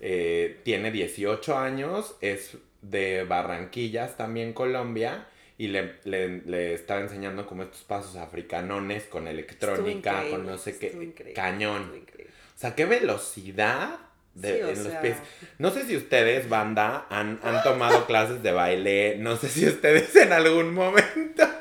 eh, 0.00 0.60
tiene 0.62 0.92
18 0.92 1.58
años, 1.58 2.14
es 2.20 2.56
de 2.82 3.24
Barranquillas, 3.24 4.16
también 4.16 4.52
Colombia, 4.52 5.26
y 5.58 5.66
le, 5.66 5.96
le, 6.04 6.40
le 6.42 6.72
estaba 6.72 7.00
enseñando 7.00 7.44
como 7.44 7.64
estos 7.64 7.82
pasos 7.82 8.14
africanones 8.14 9.04
con 9.04 9.26
electrónica, 9.26 10.22
con 10.30 10.46
no 10.46 10.56
sé 10.56 10.78
qué, 10.78 11.32
cañón. 11.34 11.92
O 11.92 12.60
sea, 12.60 12.76
qué 12.76 12.86
velocidad 12.86 13.98
de, 14.34 14.52
Sí, 14.52 14.60
en 14.60 14.84
los 14.84 14.94
pies. 14.94 15.16
No 15.58 15.70
sé 15.70 15.84
si 15.84 15.96
ustedes, 15.96 16.48
banda, 16.48 17.06
han, 17.10 17.40
han 17.42 17.62
tomado 17.64 18.06
clases 18.06 18.40
de 18.42 18.52
baile. 18.52 19.16
No 19.18 19.36
sé 19.36 19.48
si 19.48 19.66
ustedes 19.66 20.14
en 20.16 20.32
algún 20.32 20.72
momento. 20.72 21.44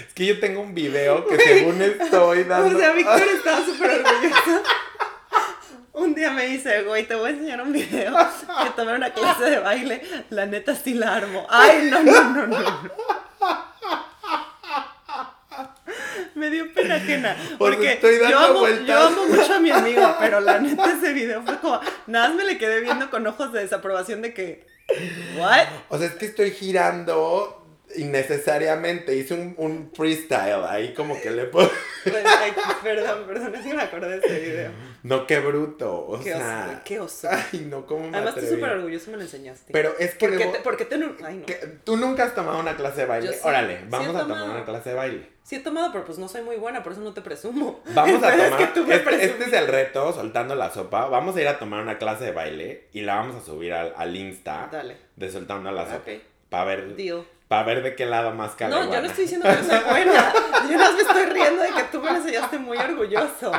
Es 0.00 0.14
que 0.14 0.26
yo 0.26 0.40
tengo 0.40 0.60
un 0.60 0.74
video 0.74 1.24
que 1.26 1.38
según 1.38 1.80
estoy 1.80 2.42
dando. 2.44 2.76
O 2.76 2.80
sea, 2.80 2.92
Víctor 2.92 3.22
estaba 3.32 3.64
súper 3.64 3.90
orgulloso. 3.90 4.62
Un 6.00 6.14
día 6.14 6.30
me 6.30 6.46
dice, 6.46 6.82
güey, 6.84 7.06
te 7.06 7.14
voy 7.14 7.28
a 7.28 7.32
enseñar 7.34 7.60
un 7.60 7.72
video 7.74 8.16
que 8.16 8.70
tomé 8.74 8.94
una 8.94 9.12
clase 9.12 9.44
de 9.44 9.58
baile. 9.58 10.00
La 10.30 10.46
neta 10.46 10.74
sí 10.74 10.94
la 10.94 11.14
armo. 11.16 11.46
Ay, 11.50 11.90
no, 11.90 12.02
no, 12.02 12.24
no, 12.24 12.46
no. 12.46 12.58
no. 12.58 13.00
Me 16.34 16.48
dio 16.48 16.72
pena 16.72 16.94
ajena. 16.94 17.36
Pues 17.36 17.58
Porque 17.58 17.92
estoy 17.92 18.16
dando 18.16 18.30
yo, 18.30 18.38
amo, 18.46 18.58
vueltas. 18.60 18.86
yo 18.86 18.98
amo 18.98 19.26
mucho 19.26 19.54
a 19.54 19.60
mi 19.60 19.70
amigo, 19.70 20.16
pero 20.18 20.40
la 20.40 20.58
neta 20.58 20.90
ese 20.90 21.12
video 21.12 21.42
fue 21.42 21.58
como. 21.58 21.78
Nada 22.06 22.28
más 22.28 22.36
me 22.36 22.44
le 22.44 22.56
quedé 22.56 22.80
viendo 22.80 23.10
con 23.10 23.26
ojos 23.26 23.52
de 23.52 23.60
desaprobación 23.60 24.22
de 24.22 24.32
que. 24.32 24.66
¿What? 25.36 25.66
O 25.90 25.98
sea, 25.98 26.06
es 26.06 26.14
que 26.14 26.24
estoy 26.26 26.52
girando 26.52 27.59
innecesariamente. 27.96 29.14
Hice 29.16 29.34
un, 29.34 29.54
un 29.58 29.90
freestyle 29.94 30.64
ahí 30.68 30.94
como 30.94 31.20
que 31.20 31.30
le 31.30 31.44
puedo... 31.44 31.70
Pues, 32.02 32.24
perdón, 32.82 33.24
perdón, 33.26 33.54
es 33.54 33.60
que 33.66 33.74
me 33.74 33.82
acordé 33.82 34.18
de 34.18 34.26
ese 34.26 34.40
video. 34.40 34.70
No, 35.02 35.26
qué 35.26 35.38
bruto. 35.40 35.94
O 36.06 36.18
Qué 36.18 36.32
sea... 36.32 36.66
oso, 36.70 36.80
qué 36.84 36.98
oso. 37.00 37.28
Ay, 37.30 37.66
no, 37.70 37.84
cómo 37.84 38.08
me 38.08 38.16
Además, 38.16 38.38
estoy 38.38 38.54
súper 38.56 38.70
orgulloso, 38.72 39.10
me 39.10 39.18
lo 39.18 39.22
enseñaste. 39.24 39.70
Pero 39.70 39.94
es 39.98 40.14
que 40.14 40.26
¿Por 40.28 40.38
qué 40.38 40.44
debo- 40.46 40.52
te, 40.52 40.58
por 40.60 40.76
qué 40.78 40.84
te 40.86 40.96
nu- 40.96 41.14
Ay, 41.22 41.36
no. 41.46 41.46
tú 41.84 41.98
nunca 41.98 42.24
has 42.24 42.34
tomado 42.34 42.58
una 42.58 42.74
clase 42.76 43.02
de 43.02 43.06
baile. 43.06 43.32
Sí, 43.34 43.38
Órale, 43.42 43.80
sí 43.80 43.84
vamos 43.90 44.16
a 44.16 44.20
tomar 44.20 44.48
una 44.48 44.64
clase 44.64 44.88
de 44.90 44.94
baile. 44.94 45.28
Sí 45.42 45.56
he 45.56 45.60
tomado, 45.60 45.92
pero 45.92 46.06
pues 46.06 46.16
no 46.18 46.26
soy 46.28 46.40
muy 46.42 46.56
buena, 46.56 46.82
por 46.82 46.92
eso 46.92 47.02
no 47.02 47.12
te 47.12 47.20
presumo. 47.20 47.82
Vamos 47.94 48.22
a 48.22 48.28
Pero 48.30 48.42
es 48.44 48.50
tomar. 48.50 48.58
que 48.66 48.80
tú 48.80 48.86
me 48.86 48.94
este, 48.94 49.24
este 49.26 49.44
es 49.44 49.52
el 49.52 49.66
reto, 49.66 50.12
soltando 50.14 50.54
la 50.54 50.70
sopa. 50.70 51.06
Vamos 51.06 51.36
a 51.36 51.40
ir 51.42 51.48
a 51.48 51.58
tomar 51.58 51.82
una 51.82 51.98
clase 51.98 52.24
de 52.24 52.32
baile 52.32 52.88
y 52.92 53.02
la 53.02 53.16
vamos 53.16 53.36
a 53.36 53.44
subir 53.44 53.74
al, 53.74 53.92
al 53.94 54.16
Insta 54.16 54.68
Dale. 54.72 54.96
de 55.16 55.30
soltando 55.30 55.70
la 55.70 55.84
sopa. 55.84 55.96
Ok. 56.12 56.20
Para 56.50 56.64
ver, 56.64 56.96
Deal. 56.96 57.24
pa' 57.48 57.62
ver 57.62 57.82
de 57.82 57.94
qué 57.94 58.04
lado 58.04 58.32
más 58.32 58.52
cabe. 58.56 58.70
No, 58.72 58.92
yo 58.92 59.00
no 59.00 59.06
estoy 59.06 59.22
diciendo 59.24 59.48
que 59.48 59.54
yo 59.56 59.64
soy 59.64 59.84
buena. 59.88 60.32
Yo 60.70 60.76
no 60.78 60.92
me 60.92 61.00
estoy 61.00 61.24
riendo 61.26 61.62
de 61.62 61.68
que 61.70 61.82
tú 61.90 62.00
me 62.00 62.10
lo 62.10 62.16
enseñaste 62.18 62.58
muy 62.58 62.76
orgulloso. 62.76 63.50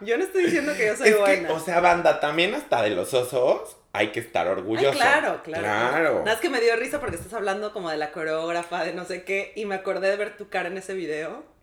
Yo 0.00 0.16
no 0.18 0.22
estoy 0.24 0.44
diciendo 0.44 0.72
que 0.76 0.86
yo 0.86 0.94
soy 0.96 1.08
Es 1.08 1.14
que, 1.16 1.20
buena. 1.20 1.52
o 1.52 1.58
sea, 1.58 1.80
banda, 1.80 2.20
también 2.20 2.54
hasta 2.54 2.80
de 2.82 2.90
los 2.90 3.12
osos 3.14 3.76
hay 3.92 4.08
que 4.12 4.20
estar 4.20 4.46
Ay, 4.46 4.52
orgulloso. 4.52 4.92
claro, 4.92 5.40
claro. 5.42 5.62
Claro. 5.64 6.10
Nada 6.20 6.24
más 6.24 6.36
que 6.40 6.48
me 6.50 6.60
dio 6.60 6.76
risa 6.76 7.00
porque 7.00 7.16
estás 7.16 7.32
hablando 7.34 7.72
como 7.72 7.90
de 7.90 7.96
la 7.96 8.12
coreógrafa, 8.12 8.84
de 8.84 8.92
no 8.92 9.04
sé 9.04 9.24
qué, 9.24 9.52
y 9.56 9.64
me 9.64 9.74
acordé 9.76 10.10
de 10.10 10.16
ver 10.16 10.36
tu 10.36 10.48
cara 10.48 10.68
en 10.68 10.76
ese 10.78 10.94
video. 10.94 11.44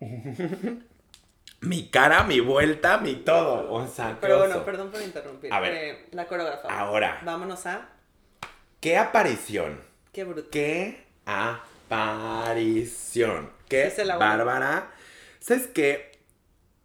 Mi 1.60 1.88
cara, 1.90 2.24
mi 2.24 2.40
vuelta, 2.40 2.98
mi 2.98 3.14
todo. 3.14 3.72
O 3.72 3.86
sea, 3.86 4.16
Pero 4.20 4.38
oso. 4.40 4.46
bueno, 4.48 4.64
perdón 4.64 4.90
por 4.90 5.00
interrumpir. 5.00 5.52
A 5.52 5.60
ver. 5.60 5.72
Eh, 5.72 6.06
la 6.10 6.26
coreógrafa. 6.26 6.68
Ahora. 6.68 7.20
Vámonos 7.24 7.64
a. 7.66 7.88
¿Qué 8.80 8.96
aparición? 8.98 9.80
Qué 10.12 10.24
bruto. 10.24 10.50
¡Qué 10.50 11.06
aparición! 11.88 13.50
¡Qué 13.68 13.90
Sí, 13.90 14.02
bárbara! 14.06 14.90
¿Sabes 15.40 15.68
qué? 15.68 16.12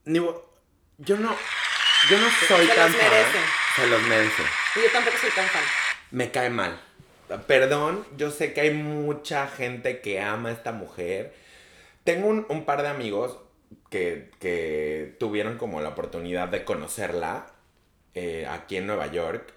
Ni 0.05 0.19
yo 0.19 1.17
no, 1.17 1.35
yo 2.09 2.17
no 2.17 2.27
soy 2.47 2.67
Se 2.67 2.75
tan 2.75 2.91
los 2.91 3.01
fan. 3.01 3.11
merece. 3.11 3.39
Se 3.75 3.87
los 3.87 4.01
merece. 4.03 4.43
Y 4.75 4.79
yo 4.81 4.91
tampoco 4.93 5.17
soy 5.17 5.29
tan 5.31 5.47
fan. 5.47 5.63
Me 6.11 6.31
cae 6.31 6.49
mal. 6.49 6.79
Perdón, 7.45 8.07
yo 8.15 8.31
sé 8.31 8.53
que 8.53 8.61
hay 8.61 8.71
mucha 8.73 9.47
gente 9.47 9.99
que 9.99 10.21
ama 10.21 10.47
a 10.49 10.53
esta 10.53 10.71
mujer. 10.71 11.33
Tengo 12.05 12.27
un, 12.29 12.45
un 12.47 12.63
par 12.65 12.81
de 12.81 12.87
amigos 12.87 13.37
que, 13.89 14.31
que 14.39 15.17
tuvieron 15.19 15.57
como 15.57 15.81
la 15.81 15.89
oportunidad 15.89 16.47
de 16.47 16.63
conocerla 16.63 17.47
eh, 18.13 18.47
aquí 18.49 18.77
en 18.77 18.87
Nueva 18.87 19.07
York 19.07 19.53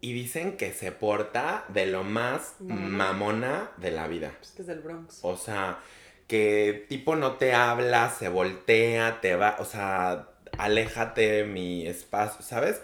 y 0.00 0.12
dicen 0.12 0.56
que 0.56 0.72
se 0.72 0.92
porta 0.92 1.64
de 1.68 1.86
lo 1.86 2.04
más 2.04 2.54
Mamona. 2.60 2.88
mamona 2.88 3.70
de 3.78 3.90
la 3.90 4.06
vida. 4.06 4.32
Pues 4.38 4.50
que 4.52 4.62
es 4.62 4.68
del 4.68 4.80
Bronx. 4.80 5.18
O 5.22 5.36
sea, 5.36 5.78
que 6.26 6.86
tipo 6.88 7.16
no 7.16 7.32
te 7.32 7.52
habla, 7.54 8.10
se 8.10 8.28
voltea, 8.28 9.20
te 9.20 9.34
va, 9.36 9.56
o 9.58 9.64
sea, 9.64 10.28
aléjate 10.58 11.28
de 11.30 11.44
mi 11.44 11.86
espacio, 11.86 12.42
¿sabes? 12.42 12.80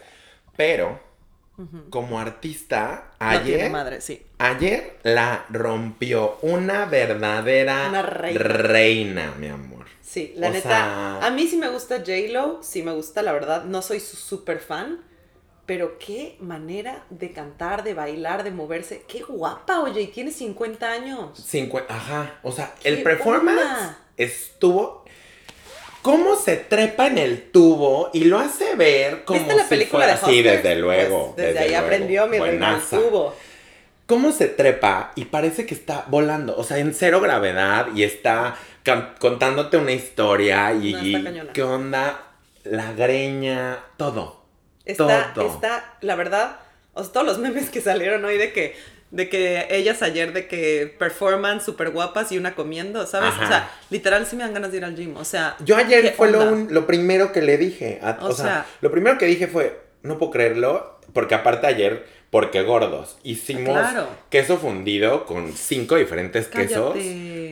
Pero 0.56 0.99
como 1.90 2.18
artista, 2.18 3.12
No 3.21 3.28
ayer, 3.28 3.71
madre, 3.71 4.00
sí. 4.00 4.26
ayer 4.38 4.99
la 5.04 5.44
rompió 5.50 6.37
una 6.42 6.85
verdadera 6.87 7.87
Una 7.90 8.02
reina. 8.02 8.40
reina, 8.42 9.35
mi 9.38 9.47
amor. 9.47 9.85
Sí, 10.02 10.33
la 10.37 10.49
O 10.49 10.52
neta. 10.52 10.68
sea- 10.68 11.18
A 11.26 11.30
mí 11.30 11.47
sí 11.47 11.56
me 11.56 11.68
gusta 11.68 11.99
J-Lo, 11.99 12.61
sí 12.62 12.83
me 12.83 12.92
gusta, 12.92 13.23
la 13.23 13.33
verdad. 13.33 13.64
No 13.64 13.83
soy 13.83 14.00
su 14.00 14.16
super 14.16 14.59
fan. 14.59 15.00
Pero 15.66 15.99
qué 15.99 16.37
manera 16.40 17.04
de 17.09 17.33
cantar, 17.33 17.85
de 17.85 17.94
bailar, 17.94 18.44
de 18.44 18.50
moverse. 18.50 19.04
Qué 19.09 19.23
guapa, 19.23 19.80
oye, 19.80 20.02
y 20.02 20.06
tiene 20.09 20.30
50 20.30 20.90
años. 20.90 21.38
Cincue- 21.50 21.85
ajá, 21.88 22.38
o 22.42 22.52
sea, 22.52 22.75
¿Qué 22.83 22.88
el 22.90 23.02
performance 23.02 23.59
onda? 23.61 23.99
estuvo... 24.16 25.04
¿Cómo 26.02 26.37
se 26.37 26.59
trepa 26.59 27.06
en 27.06 27.16
el 27.16 27.50
tubo 27.50 28.11
y 28.12 28.25
lo 28.25 28.38
hace 28.38 28.75
ver 28.75 29.25
como 29.25 29.38
¿Viste 29.38 29.54
la 29.56 29.62
si 29.62 29.68
película 29.71 30.00
fuera 30.04 30.12
de 30.12 30.18
Sí, 30.35 30.38
Hustlers? 30.40 30.62
desde 30.62 30.76
luego. 30.76 31.33
Pues, 31.35 31.47
desde, 31.47 31.59
ahí 31.61 31.68
luego. 31.71 31.85
aprendió 31.87 32.26
mi 32.26 32.38
reina 32.38 32.83
tubo. 32.90 33.35
¿Cómo 34.04 34.30
se 34.33 34.49
trepa 34.49 35.12
y 35.16 35.25
parece 35.25 35.64
que 35.64 35.73
está 35.73 36.04
volando? 36.09 36.54
O 36.59 36.62
sea, 36.62 36.76
en 36.76 36.92
cero 36.92 37.23
gravedad 37.23 37.87
y 37.94 38.02
está 38.02 38.54
contándote 39.18 39.78
una 39.78 39.92
historia 39.92 40.75
y, 40.75 40.92
No, 41.14 41.25
cañona. 41.25 41.52
qué 41.54 41.62
onda, 41.62 42.21
la 42.64 42.92
greña, 42.92 43.78
todo. 43.97 44.43
Está, 44.84 45.32
Todo. 45.34 45.54
está, 45.54 45.94
la 46.00 46.14
verdad, 46.14 46.56
o 46.92 47.02
sea, 47.02 47.12
todos 47.12 47.26
los 47.26 47.38
memes 47.44 47.70
que 47.70 47.80
salieron 47.80 48.24
hoy 48.24 48.36
de 48.38 48.52
que, 48.52 48.76
de 49.10 49.28
que 49.28 49.66
ellas 49.70 50.02
ayer 50.02 50.32
de 50.32 50.46
que 50.48 50.94
performan 50.98 51.60
súper 51.60 51.90
guapas 51.90 52.32
y 52.32 52.38
una 52.38 52.54
comiendo, 52.54 53.06
¿sabes? 53.06 53.30
Ajá. 53.30 53.44
O 53.44 53.48
sea, 53.48 53.70
literal 53.90 54.26
sí 54.26 54.36
me 54.36 54.42
dan 54.42 54.54
ganas 54.54 54.72
de 54.72 54.78
ir 54.78 54.84
al 54.84 54.96
gym, 54.96 55.16
o 55.16 55.24
sea. 55.24 55.56
Yo 55.64 55.76
ayer 55.76 56.02
¿qué 56.02 56.10
fue 56.12 56.30
lo, 56.30 56.42
un- 56.52 56.68
lo 56.72 56.86
primero 56.86 57.32
que 57.32 57.40
le 57.42 57.56
dije. 57.56 58.00
a- 58.02 58.18
O 58.20 58.26
o, 58.28 58.32
sea, 58.32 58.44
sea- 58.44 58.66
lo 58.80 58.90
primero 58.90 59.16
que 59.18 59.26
dije 59.26 59.46
fue, 59.46 59.80
no 60.02 60.18
puedo 60.18 60.32
creerlo, 60.32 60.98
porque 61.12 61.34
aparte 61.36 61.66
ayer, 61.68 62.04
porque 62.30 62.62
gordos, 62.62 63.16
hicimos 63.22 63.78
Claro. 63.78 64.08
queso 64.28 64.58
fundido 64.58 65.24
con 65.26 65.52
cinco 65.52 65.94
diferentes 65.94 66.48
quesos, 66.48 66.96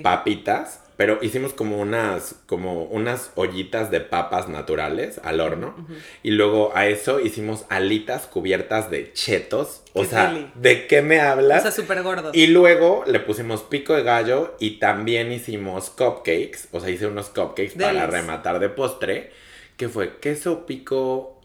papitas, 0.03 0.81
pero 0.97 1.19
hicimos 1.23 1.53
como 1.53 1.79
unas, 1.79 2.37
como 2.47 2.85
unas 2.85 3.31
ollitas 3.35 3.91
de 3.91 4.01
papas 4.01 4.49
naturales 4.49 5.21
al 5.25 5.41
horno. 5.41 5.75
Y 6.23 6.33
luego 6.33 6.73
a 6.75 6.87
eso 6.87 7.21
hicimos 7.21 7.65
alitas 7.69 8.27
cubiertas 8.27 8.91
de 8.91 9.13
chetos. 9.13 9.83
O 9.95 10.03
Qué 10.03 10.09
sea. 10.09 10.51
¿de 10.55 10.87
qué 10.87 11.03
me 11.03 11.19
O 11.21 11.23
hablas? 11.23 11.63
sea, 11.63 11.73
súper 11.73 12.03
gordos. 12.03 12.35
Y 12.35 12.49
luego 12.49 13.05
le 13.07 13.21
pusimos 13.21 13.63
pico 13.63 13.95
de 13.95 14.03
gallo 14.03 14.55
y 14.61 14.79
también 14.79 15.33
hicimos 15.33 15.91
cupcakes. 15.91 16.69
O 16.73 16.81
sea, 16.81 16.91
hice 16.91 17.07
unos 17.07 17.29
cupcakes 17.31 17.75
para 17.79 18.07
rematar 18.07 18.59
de 18.61 18.69
postre. 18.69 19.31
Que 19.77 19.89
fue 19.89 20.19
queso, 20.19 20.67
pico. 20.67 21.41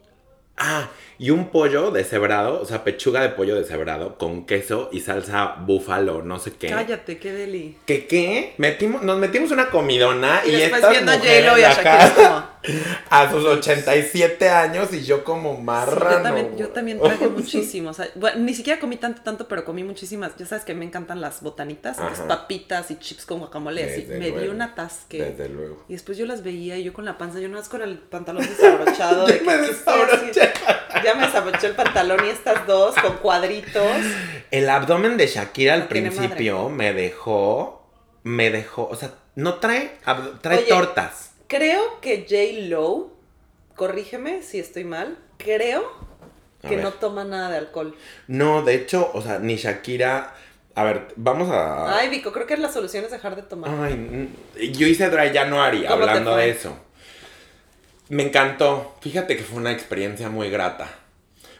Ah, 0.56 0.90
y 1.18 1.30
un 1.30 1.48
pollo 1.50 1.90
deshebrado. 1.90 2.60
O 2.60 2.64
sea, 2.64 2.84
pechuga 2.84 3.20
de 3.22 3.30
pollo 3.30 3.54
deshebrado 3.56 4.16
con 4.18 4.46
queso 4.46 4.88
y 4.92 5.00
salsa 5.00 5.56
búfalo, 5.60 6.22
no 6.22 6.38
sé 6.38 6.52
qué. 6.52 6.68
Cállate, 6.68 7.18
qué 7.18 7.32
deli. 7.32 7.76
¿Qué 7.86 8.06
qué? 8.06 8.54
Metimos, 8.58 9.02
nos 9.02 9.18
metimos 9.18 9.50
una 9.50 9.70
comidona 9.70 10.42
y, 10.46 10.50
Y 10.50 10.62
estas 10.62 10.90
viendo 10.90 11.12
a 11.12 11.16
mujeres 11.16 11.44
J-Lo 11.44 11.58
y 11.60 11.62
a 11.64 11.70
acá 11.72 12.14
como. 12.14 12.58
a 13.10 13.30
sus 13.30 13.44
87 13.44 14.48
años 14.48 14.92
y 14.92 15.02
yo 15.04 15.24
como 15.24 15.56
Sí, 15.56 15.62
marrano. 15.62 16.16
yo 16.18 16.22
también, 16.22 16.56
yo 16.56 16.68
también 16.68 17.00
traje 17.00 17.28
muchísimo. 17.28 17.90
O 17.90 17.94
sea, 17.94 18.08
bueno, 18.14 18.40
ni 18.40 18.54
siquiera 18.54 18.78
comí 18.80 18.96
tanto, 18.96 19.22
tanto, 19.22 19.48
pero 19.48 19.64
comí 19.64 19.84
muchísimas. 19.84 20.36
Ya 20.36 20.46
sabes 20.46 20.64
que 20.64 20.74
me 20.74 20.84
encantan 20.84 21.20
las 21.20 21.42
botanitas, 21.42 21.98
entonces 21.98 22.24
papitas 22.26 22.90
y 22.90 22.96
chips 22.96 23.24
con 23.26 23.38
guacamole. 23.38 23.84
Así. 23.84 24.02
Desde 24.02 24.18
Me 24.18 24.26
di 24.26 24.32
luego, 24.32 24.52
un 24.52 24.62
atasque. 24.62 25.22
Desde 25.22 25.48
luego. 25.48 25.84
Y 25.88 25.92
después 25.94 26.18
yo 26.18 26.26
las 26.26 26.42
veía 26.42 26.76
y 26.76 26.84
yo 26.84 26.92
con 26.92 27.04
la 27.04 27.16
panza, 27.18 27.38
yo 27.40 27.48
nada 27.48 27.60
más 27.60 27.68
con 27.68 27.82
el 27.82 27.98
pantalón 27.98 28.42
desabrochado. 28.46 29.26
de 29.26 29.32
Ya 29.32 29.38
que, 29.38 29.44
me 29.44 29.52
¿qué 29.52 29.70
estoy 29.70 29.94
desabroché. 29.96 30.52
Ya 31.08 31.14
me 31.14 31.24
desabroché 31.24 31.68
el 31.68 31.74
pantalón 31.74 32.22
y 32.26 32.28
estas 32.28 32.66
dos 32.66 32.94
con 32.96 33.16
cuadritos. 33.16 33.96
El 34.50 34.68
abdomen 34.68 35.16
de 35.16 35.26
Shakira 35.26 35.72
al 35.72 35.80
No 35.84 35.88
principio 35.88 36.68
me 36.68 36.92
dejó, 36.92 37.88
me 38.24 38.50
dejó, 38.50 38.86
o 38.88 38.94
sea, 38.94 39.12
no 39.34 39.54
trae, 39.54 39.92
trae 40.42 40.58
Oye, 40.58 40.66
tortas. 40.66 41.30
Creo 41.46 41.98
que 42.02 42.26
J. 42.28 42.68
Lo, 42.68 43.10
corrígeme 43.74 44.42
si 44.42 44.58
estoy 44.58 44.84
mal, 44.84 45.16
creo 45.38 45.90
que 46.68 46.76
no 46.76 46.92
toma 46.92 47.24
nada 47.24 47.48
de 47.48 47.56
alcohol. 47.56 47.96
No, 48.26 48.60
de 48.60 48.74
hecho, 48.74 49.10
o 49.14 49.22
sea, 49.22 49.38
ni 49.38 49.56
Shakira, 49.56 50.34
a 50.74 50.84
ver, 50.84 51.14
vamos 51.16 51.48
a... 51.50 51.98
Ay, 51.98 52.10
Vico, 52.10 52.32
creo 52.34 52.46
que 52.46 52.58
la 52.58 52.70
solución 52.70 53.02
es 53.06 53.12
dejar 53.12 53.34
de 53.34 53.44
tomar. 53.44 53.70
Ay, 53.82 54.28
yo 54.74 54.86
hice 54.86 55.08
Dry 55.08 55.30
January 55.32 55.86
¿Cómo 55.86 56.04
te 56.04 56.10
hablando 56.10 56.36
de 56.36 56.50
eso. 56.50 56.78
Me 58.08 58.22
encantó. 58.24 58.96
Fíjate 59.00 59.36
que 59.36 59.42
fue 59.42 59.58
una 59.58 59.72
experiencia 59.72 60.28
muy 60.28 60.50
grata. 60.50 60.88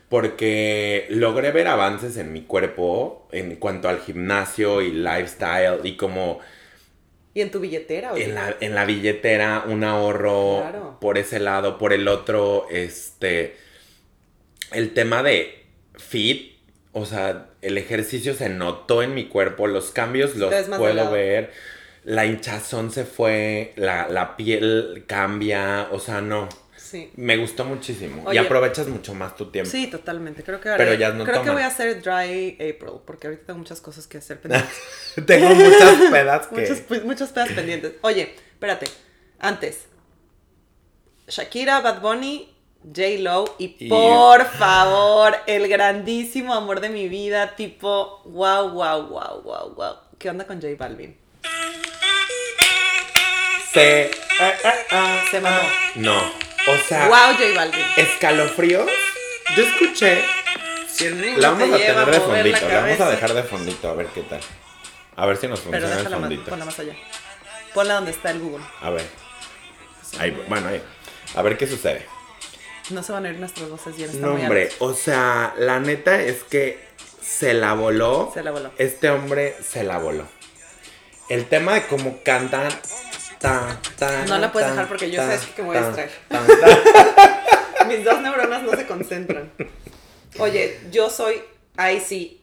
Porque 0.09 1.07
logré 1.11 1.51
ver 1.53 1.69
avances 1.69 2.17
en 2.17 2.33
mi 2.33 2.43
cuerpo 2.43 3.29
en 3.31 3.57
cuanto 3.57 3.89
al 3.91 4.01
gimnasio 4.01 4.81
y 4.81 4.91
lifestyle 4.93 5.81
y 5.85 5.97
como 5.99 6.41
Y 7.35 7.43
en 7.43 7.51
tu 7.51 7.61
billetera, 7.61 8.15
oye. 8.15 8.25
en 8.25 8.35
la, 8.35 8.57
en 8.61 8.75
la 8.75 8.87
billetera 8.87 9.65
un 9.67 9.85
ahorro 9.85 10.61
Claro. 10.63 10.97
por 10.99 11.19
ese 11.19 11.41
lado, 11.41 11.77
por 11.77 11.93
el 11.93 12.09
otro, 12.09 12.67
este, 12.71 13.55
el 14.73 14.95
tema 14.95 15.23
de 15.23 15.67
fit, 15.99 16.57
o 16.93 17.05
sea, 17.05 17.51
el 17.61 17.77
ejercicio 17.77 18.33
se 18.33 18.49
notó 18.49 19.03
en 19.03 19.15
mi 19.15 19.27
cuerpo, 19.29 19.67
los 19.67 19.91
cambios 19.91 20.37
los 20.37 20.55
puedo 20.71 21.11
ver, 21.11 21.53
la 22.09 22.25
hinchazón 22.25 22.91
se 22.91 23.05
fue, 23.05 23.73
la, 23.77 24.09
la 24.09 24.35
piel 24.37 25.05
cambia, 25.07 25.89
o 25.93 26.01
sea, 26.01 26.21
no, 26.23 26.49
Sí. 26.77 27.11
me 27.17 27.37
gustó 27.37 27.67
muchísimo 27.67 28.33
y 28.33 28.39
aprovechas 28.39 28.87
mucho 28.89 29.13
más 29.13 29.37
tu 29.37 29.51
tiempo. 29.51 29.71
Sí, 29.71 29.89
totalmente. 29.89 30.43
Creo 30.43 30.59
que 30.59 30.71
Pero 30.75 30.91
haré- 30.91 30.95
ellas 30.95 31.15
no 31.15 31.25
Creo 31.25 31.43
que 31.43 31.51
voy 31.51 31.61
a 31.61 31.67
hacer 31.67 32.01
dry 32.03 32.55
April, 32.55 33.01
porque 33.05 33.27
ahorita 33.27 33.45
tengo 33.49 33.59
muchas 33.59 33.83
cosas 33.83 34.07
que 34.07 34.17
hacer 34.17 34.41
pendientes. 34.41 34.73
Tengo 35.27 35.51
muchas 35.55 36.11
pedas 36.11 36.47
que... 36.47 36.61
muchas, 36.63 37.05
muchas 37.05 37.29
pedas 37.31 37.51
pendientes. 37.53 37.93
Oye, 38.01 38.35
espérate. 38.53 38.87
Antes, 39.39 39.85
Shakira, 41.27 41.81
Bad 41.81 42.01
Bunny, 42.01 42.49
J. 42.85 43.03
Lo 43.19 43.45
y, 43.59 43.77
Y- 43.81 43.89
por 43.91 44.47
favor, 44.47 45.35
el 45.47 45.69
grandísimo 45.69 46.55
amor 46.55 46.81
de 46.81 46.89
mi 46.89 47.07
vida, 47.11 47.55
tipo, 47.55 48.23
wow, 48.25 48.71
wow, 48.71 49.03
wow, 49.09 49.43
wow, 49.43 49.75
wow. 49.75 49.95
¿Qué 50.19 50.31
onda 50.31 50.47
con 50.47 50.57
J 50.63 50.75
Balvin? 50.79 51.15
Se. 53.79 54.01
eh, 54.03 54.11
eh, 54.41 54.87
ah, 54.91 55.25
Se 55.31 55.41
mamó. 55.41 55.57
ah. 55.63 55.91
No. 55.97 56.19
O 56.19 56.77
sea, 56.87 57.09
Wow, 57.09 57.35
J 57.37 57.45
Balvin. 57.55 57.85
escalofríos. 57.97 58.91
Yo 59.57 59.63
escuché. 59.65 60.23
Si 60.91 61.07
el 61.07 61.21
ritmo 61.21 61.39
La 61.39 61.51
vamos 61.51 61.69
te 61.69 61.75
a 61.75 61.79
lleva 61.79 62.05
tener 62.05 62.21
de 62.21 62.27
mover 62.27 62.47
la 62.47 62.59
fondito. 62.59 62.69
La 62.69 62.75
vamos 62.81 62.93
a 62.93 62.97
cabeza. 62.99 63.11
dejar 63.11 63.35
de 63.35 63.43
fondito, 63.45 63.89
a 63.91 63.95
ver 63.95 64.07
qué 64.09 64.21
tal. 64.23 64.41
A 65.17 65.27
ver 65.27 65.37
si 65.37 65.49
nos 65.49 65.61
Pero 65.61 65.71
funciona 65.73 65.93
el 65.95 65.99
déjala 65.99 66.17
más, 66.19 66.29
fondito. 66.29 66.51
ponla 66.51 66.65
más 66.65 66.79
allá. 66.79 66.93
Ponla 67.75 67.95
donde 67.95 68.11
está 68.11 68.31
el 68.31 68.41
Google. 68.41 68.65
A 68.81 68.91
ver. 68.91 69.05
Ahí, 70.19 70.31
bueno, 70.49 70.69
ahí. 70.69 70.83
A 71.37 71.43
ver 71.43 71.57
qué 71.59 71.67
sucede. 71.67 72.07
No 72.91 73.03
se 73.03 73.13
van 73.13 73.27
a 73.27 73.29
oír 73.29 73.39
nuestras 73.39 73.69
voces 73.69 73.97
bien. 73.97 74.09
Está 74.11 74.21
No, 74.27 74.33
muy 74.33 74.43
hombre, 74.43 74.63
alto. 74.73 74.85
o 74.85 74.95
sea, 74.95 75.55
la 75.59 75.79
neta 75.79 76.21
es 76.21 76.43
que 76.45 76.83
se 77.23 77.53
la 77.55 77.75
voló. 77.75 78.31
Se 78.35 78.43
la 78.43 78.51
voló. 78.51 78.71
Este 78.79 79.11
hombre 79.11 79.57
se 79.63 79.85
la 79.85 79.99
voló. 79.99 80.27
El 81.29 81.47
tema 81.47 81.75
de 81.75 81.87
cómo 81.87 82.21
cantan. 82.25 82.69
Ta, 83.39 83.81
ta, 83.99 84.25
No 84.27 84.39
la 84.39 84.53
puedes 84.53 84.69
ta, 84.69 84.73
dejar 84.73 84.89
porque 84.89 85.11
yo 85.11 85.23
sabes 85.23 85.47
que 85.47 85.63
me 85.63 85.69
voy 85.69 85.77
a 85.77 85.87
distraer. 85.87 86.11
Mis 87.89 88.05
dos 88.05 88.21
neuronas 88.21 88.63
no 88.63 88.73
se 88.77 88.87
concentran. 88.87 89.51
Oye, 90.39 90.79
yo 90.91 91.09
soy, 91.09 91.43
ahí 91.77 92.01
sí, 92.01 92.41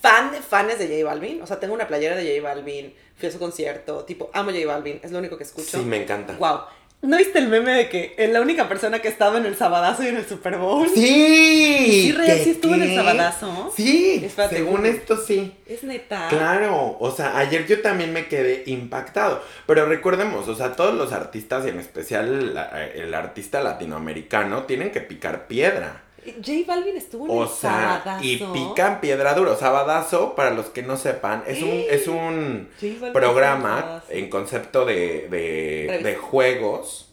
fan 0.00 0.32
de 0.32 0.40
fanes 0.40 0.78
de 0.78 0.88
J 0.88 1.04
Balvin. 1.04 1.40
O 1.42 1.46
sea, 1.46 1.58
tengo 1.58 1.74
una 1.74 1.86
playera 1.86 2.16
de 2.16 2.36
J 2.36 2.42
Balvin, 2.42 2.94
fui 3.16 3.28
a 3.28 3.32
su 3.32 3.38
concierto, 3.38 4.04
tipo, 4.04 4.30
amo 4.34 4.50
J 4.50 4.66
Balvin, 4.66 5.00
es 5.02 5.10
lo 5.12 5.18
único 5.18 5.36
que 5.36 5.44
escucho. 5.44 5.78
Sí, 5.78 5.84
me 5.84 6.02
encanta. 6.02 6.34
Wow. 6.34 6.60
¿No 7.02 7.16
viste 7.16 7.40
el 7.40 7.48
meme 7.48 7.72
de 7.72 7.88
que 7.88 8.14
es 8.16 8.30
la 8.30 8.40
única 8.40 8.68
persona 8.68 9.00
que 9.00 9.08
estaba 9.08 9.36
en 9.38 9.44
el 9.44 9.56
sabadazo 9.56 10.04
y 10.04 10.06
en 10.06 10.18
el 10.18 10.24
Super 10.24 10.56
Bowl? 10.56 10.88
Sí. 10.88 11.00
Sí, 11.02 12.12
real, 12.12 12.38
¿qué, 12.38 12.44
sí 12.44 12.50
estuvo 12.50 12.74
en 12.74 12.82
el 12.82 12.94
sabadazo. 12.94 13.72
Sí, 13.74 14.22
Espérate, 14.24 14.56
según 14.56 14.86
esto 14.86 15.16
sí. 15.16 15.52
Es 15.66 15.82
neta. 15.82 16.28
Claro, 16.28 16.96
o 17.00 17.10
sea, 17.10 17.36
ayer 17.38 17.66
yo 17.66 17.82
también 17.82 18.12
me 18.12 18.28
quedé 18.28 18.62
impactado, 18.66 19.42
pero 19.66 19.86
recordemos, 19.86 20.46
o 20.46 20.54
sea, 20.54 20.76
todos 20.76 20.94
los 20.94 21.12
artistas 21.12 21.66
y 21.66 21.70
en 21.70 21.80
especial 21.80 22.56
el 22.94 23.14
artista 23.14 23.60
latinoamericano 23.64 24.62
tienen 24.62 24.92
que 24.92 25.00
picar 25.00 25.48
piedra. 25.48 26.02
J 26.24 26.52
Balvin 26.66 26.96
estuvo 26.96 27.24
en 27.26 27.30
O 27.32 27.42
el 27.44 27.48
sea, 27.48 28.00
sabadazo. 28.04 28.24
y 28.24 28.36
pican 28.52 29.00
piedra 29.00 29.34
duro. 29.34 29.56
Sabadazo, 29.56 30.34
para 30.34 30.50
los 30.50 30.66
que 30.66 30.82
no 30.82 30.96
sepan, 30.96 31.42
es 31.46 31.62
un, 31.62 31.68
es 31.90 32.08
un 32.08 32.68
programa 33.12 34.02
en 34.08 34.28
concepto 34.30 34.84
de, 34.84 35.28
de, 35.28 36.00
de 36.02 36.16
juegos. 36.16 37.08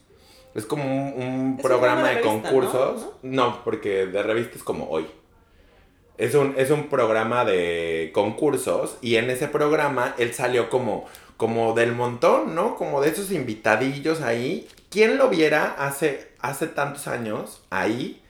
Es 0.56 0.66
como 0.66 0.84
un, 0.84 1.14
un 1.16 1.24
Es 1.24 1.56
un 1.56 1.58
programa 1.58 2.10
de 2.10 2.16
revista, 2.16 2.30
concursos. 2.30 3.08
¿no? 3.22 3.64
porque 3.64 4.06
de 4.08 4.24
revista 4.24 4.58
es 4.58 4.64
como 4.64 4.90
hoy. 4.90 5.08
Es 6.18 6.36
un, 6.36 6.54
es 6.58 6.70
un 6.70 6.90
programa 6.90 7.46
de 7.46 8.12
concursos 8.14 8.98
y 9.02 9.16
en 9.16 9.30
ese 9.30 9.48
programa 9.48 10.16
él 10.18 10.34
salió 10.34 10.70
como, 10.70 11.06
como 11.38 11.74
del 11.74 11.94
montón, 11.94 12.56
¿no? 12.56 12.76
Como 12.76 13.00
de 13.02 13.10
esos 13.10 13.32
invitadillos 13.32 14.22
ahí. 14.22 14.68
¿Quién 14.90 15.18
lo 15.18 15.30
viera 15.30 15.76
hace, 15.80 16.28
hace 16.42 16.68
tantos 16.68 17.08
años 17.08 17.62
ahí? 17.70 18.22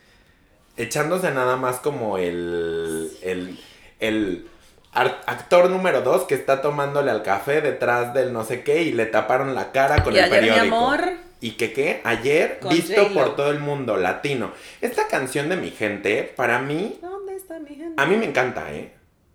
Echándose 0.79 1.31
nada 1.31 1.55
más 1.57 1.77
como 1.77 2.17
el, 2.17 3.11
el, 3.21 3.59
el 3.99 4.47
actor 4.93 5.69
número 5.69 6.01
dos 6.01 6.23
que 6.23 6.35
está 6.35 6.61
tomándole 6.61 7.11
al 7.11 7.21
café 7.23 7.61
detrás 7.61 8.13
del 8.13 8.33
no 8.33 8.43
sé 8.43 8.63
qué 8.63 8.81
y 8.83 8.91
le 8.91 9.05
taparon 9.05 9.53
la 9.55 9.71
cara 9.71 10.03
con 10.03 10.13
Y 10.13 10.17
el 10.17 10.25
ayer, 10.25 10.41
mi 10.41 10.47
periódico. 10.49 10.75
amor, 10.75 11.01
Y 11.41 11.51
que 11.51 11.71
qué, 11.73 12.01
ayer 12.03 12.59
visto 12.69 13.13
por 13.13 13.35
todo 13.35 13.51
el 13.51 13.59
mundo 13.59 13.97
latino. 13.97 14.51
Esta 14.81 15.07
canción 15.07 15.47
de 15.49 15.57
mi 15.57 15.69
gente, 15.71 16.33
para 16.35 16.59
mí, 16.59 16.97
¿Dónde 17.01 17.35
está 17.35 17.59
mi 17.59 17.75
gente? 17.75 17.93
a 18.01 18.05
mí 18.05 18.17
me 18.17 18.25
encanta, 18.25 18.73
¿eh? 18.73 18.91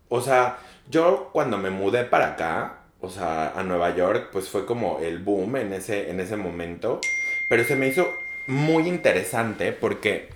O 0.08 0.20
sea, 0.20 0.58
yo 0.90 1.30
cuando 1.32 1.56
me 1.56 1.70
mudé 1.70 2.04
para 2.04 2.32
acá, 2.32 2.80
o 3.00 3.08
sea, 3.08 3.52
a 3.56 3.62
Nueva 3.62 3.94
York, 3.94 4.28
pues 4.32 4.48
fue 4.48 4.66
como 4.66 4.98
el 5.00 5.18
boom 5.18 5.56
en 5.56 5.72
ese, 5.72 6.10
en 6.10 6.20
ese 6.20 6.36
momento. 6.36 7.00
Pero 7.48 7.64
se 7.64 7.76
me 7.76 7.88
hizo 7.88 8.06
muy 8.46 8.88
interesante 8.88 9.72
porque 9.72 10.28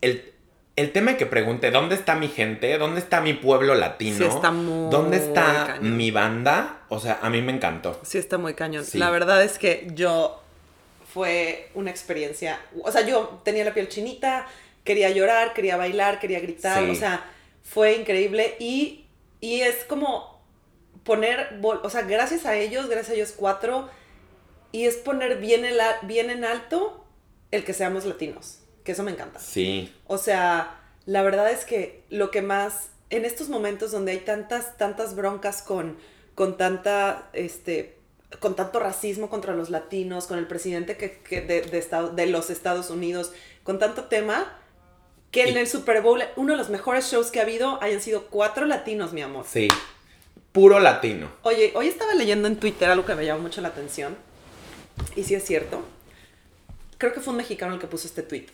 el, 0.00 0.32
el 0.76 0.92
tema 0.92 1.16
que 1.16 1.26
pregunte, 1.26 1.70
¿dónde 1.70 1.94
está 1.94 2.14
mi 2.14 2.28
gente? 2.28 2.78
¿Dónde 2.78 3.00
está 3.00 3.20
mi 3.20 3.34
pueblo 3.34 3.74
latino? 3.74 4.16
Sí, 4.16 4.24
está 4.24 4.50
muy 4.50 4.90
¿Dónde 4.90 5.18
está 5.18 5.66
cañón. 5.66 5.96
mi 5.96 6.10
banda? 6.10 6.82
O 6.88 6.98
sea, 7.00 7.18
a 7.22 7.30
mí 7.30 7.42
me 7.42 7.52
encantó. 7.52 8.00
Sí, 8.02 8.18
está 8.18 8.38
muy 8.38 8.54
cañón. 8.54 8.84
Sí. 8.84 8.98
La 8.98 9.10
verdad 9.10 9.42
es 9.42 9.58
que 9.58 9.88
yo 9.94 10.42
fue 11.12 11.70
una 11.74 11.90
experiencia. 11.90 12.60
O 12.82 12.90
sea, 12.90 13.06
yo 13.06 13.40
tenía 13.44 13.64
la 13.64 13.74
piel 13.74 13.88
chinita, 13.88 14.46
quería 14.84 15.10
llorar, 15.10 15.52
quería 15.52 15.76
bailar, 15.76 16.18
quería 16.18 16.40
gritar. 16.40 16.84
Sí. 16.84 16.90
O 16.90 16.94
sea, 16.94 17.24
fue 17.62 17.94
increíble. 17.94 18.56
Y, 18.58 19.06
y 19.40 19.60
es 19.60 19.84
como 19.84 20.40
poner. 21.04 21.60
O 21.62 21.90
sea, 21.90 22.02
gracias 22.02 22.46
a 22.46 22.56
ellos, 22.56 22.88
gracias 22.88 23.10
a 23.10 23.14
ellos 23.14 23.34
cuatro. 23.36 23.88
Y 24.72 24.86
es 24.86 24.96
poner 24.96 25.38
bien, 25.38 25.64
el, 25.64 25.78
bien 26.02 26.30
en 26.30 26.44
alto 26.44 27.04
el 27.50 27.64
que 27.64 27.74
seamos 27.74 28.04
latinos. 28.04 28.59
Que 28.90 28.94
eso 28.94 29.04
me 29.04 29.12
encanta. 29.12 29.38
Sí. 29.38 29.94
O 30.08 30.18
sea, 30.18 30.80
la 31.06 31.22
verdad 31.22 31.48
es 31.52 31.64
que 31.64 32.02
lo 32.10 32.32
que 32.32 32.42
más, 32.42 32.88
en 33.10 33.24
estos 33.24 33.48
momentos 33.48 33.92
donde 33.92 34.10
hay 34.10 34.18
tantas, 34.18 34.76
tantas 34.78 35.14
broncas 35.14 35.62
con, 35.62 35.96
con 36.34 36.56
tanta, 36.56 37.28
este, 37.32 37.96
con 38.40 38.56
tanto 38.56 38.80
racismo 38.80 39.30
contra 39.30 39.54
los 39.54 39.70
latinos, 39.70 40.26
con 40.26 40.38
el 40.40 40.48
presidente 40.48 40.96
que, 40.96 41.18
que 41.20 41.40
de, 41.40 41.62
de, 41.62 41.78
Estado- 41.78 42.08
de 42.08 42.26
los 42.26 42.50
Estados 42.50 42.90
Unidos, 42.90 43.30
con 43.62 43.78
tanto 43.78 44.06
tema, 44.06 44.58
que 45.30 45.44
en 45.48 45.56
el 45.56 45.68
Super 45.68 46.02
Bowl, 46.02 46.20
uno 46.34 46.54
de 46.54 46.58
los 46.58 46.68
mejores 46.68 47.04
shows 47.12 47.30
que 47.30 47.38
ha 47.38 47.44
habido, 47.44 47.80
hayan 47.80 48.00
sido 48.00 48.26
cuatro 48.26 48.66
latinos, 48.66 49.12
mi 49.12 49.22
amor. 49.22 49.46
Sí. 49.48 49.68
Puro 50.50 50.80
latino. 50.80 51.30
Oye, 51.42 51.70
hoy 51.76 51.86
estaba 51.86 52.12
leyendo 52.14 52.48
en 52.48 52.56
Twitter 52.56 52.90
algo 52.90 53.06
que 53.06 53.14
me 53.14 53.24
llamó 53.24 53.42
mucho 53.42 53.60
la 53.60 53.68
atención. 53.68 54.16
Y 55.14 55.22
sí 55.22 55.36
es 55.36 55.44
cierto. 55.44 55.80
Creo 56.98 57.14
que 57.14 57.20
fue 57.20 57.30
un 57.30 57.36
mexicano 57.36 57.72
el 57.74 57.80
que 57.80 57.86
puso 57.86 58.06
este 58.08 58.22
tweet. 58.24 58.46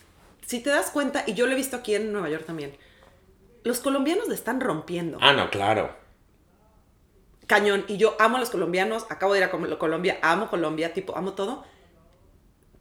Si 0.47 0.61
te 0.61 0.71
das 0.71 0.91
cuenta, 0.91 1.25
y 1.27 1.35
yo 1.35 1.47
lo 1.47 1.53
he 1.53 1.57
visto 1.57 1.77
aquí 1.77 1.95
en 1.95 2.13
Nueva 2.13 2.31
York 2.31 2.45
también, 2.47 2.77
los 3.65 3.81
colombianos 3.81 4.29
le 4.29 4.35
están 4.35 4.61
rompiendo. 4.61 5.19
Ah, 5.21 5.33
no, 5.33 5.51
claro. 5.51 5.95
Cañón. 7.47 7.85
Y 7.89 7.97
yo 7.97 8.17
amo 8.19 8.37
a 8.37 8.41
los 8.41 8.51
colombianos, 8.51 9.07
acabo 9.09 9.33
de 9.33 9.41
ir 9.41 9.45
a 9.45 9.51
Col- 9.51 9.79
Colombia, 9.79 10.19
amo 10.23 10.49
Colombia, 10.51 10.93
tipo, 10.95 11.17
amo 11.17 11.35
todo. 11.35 11.65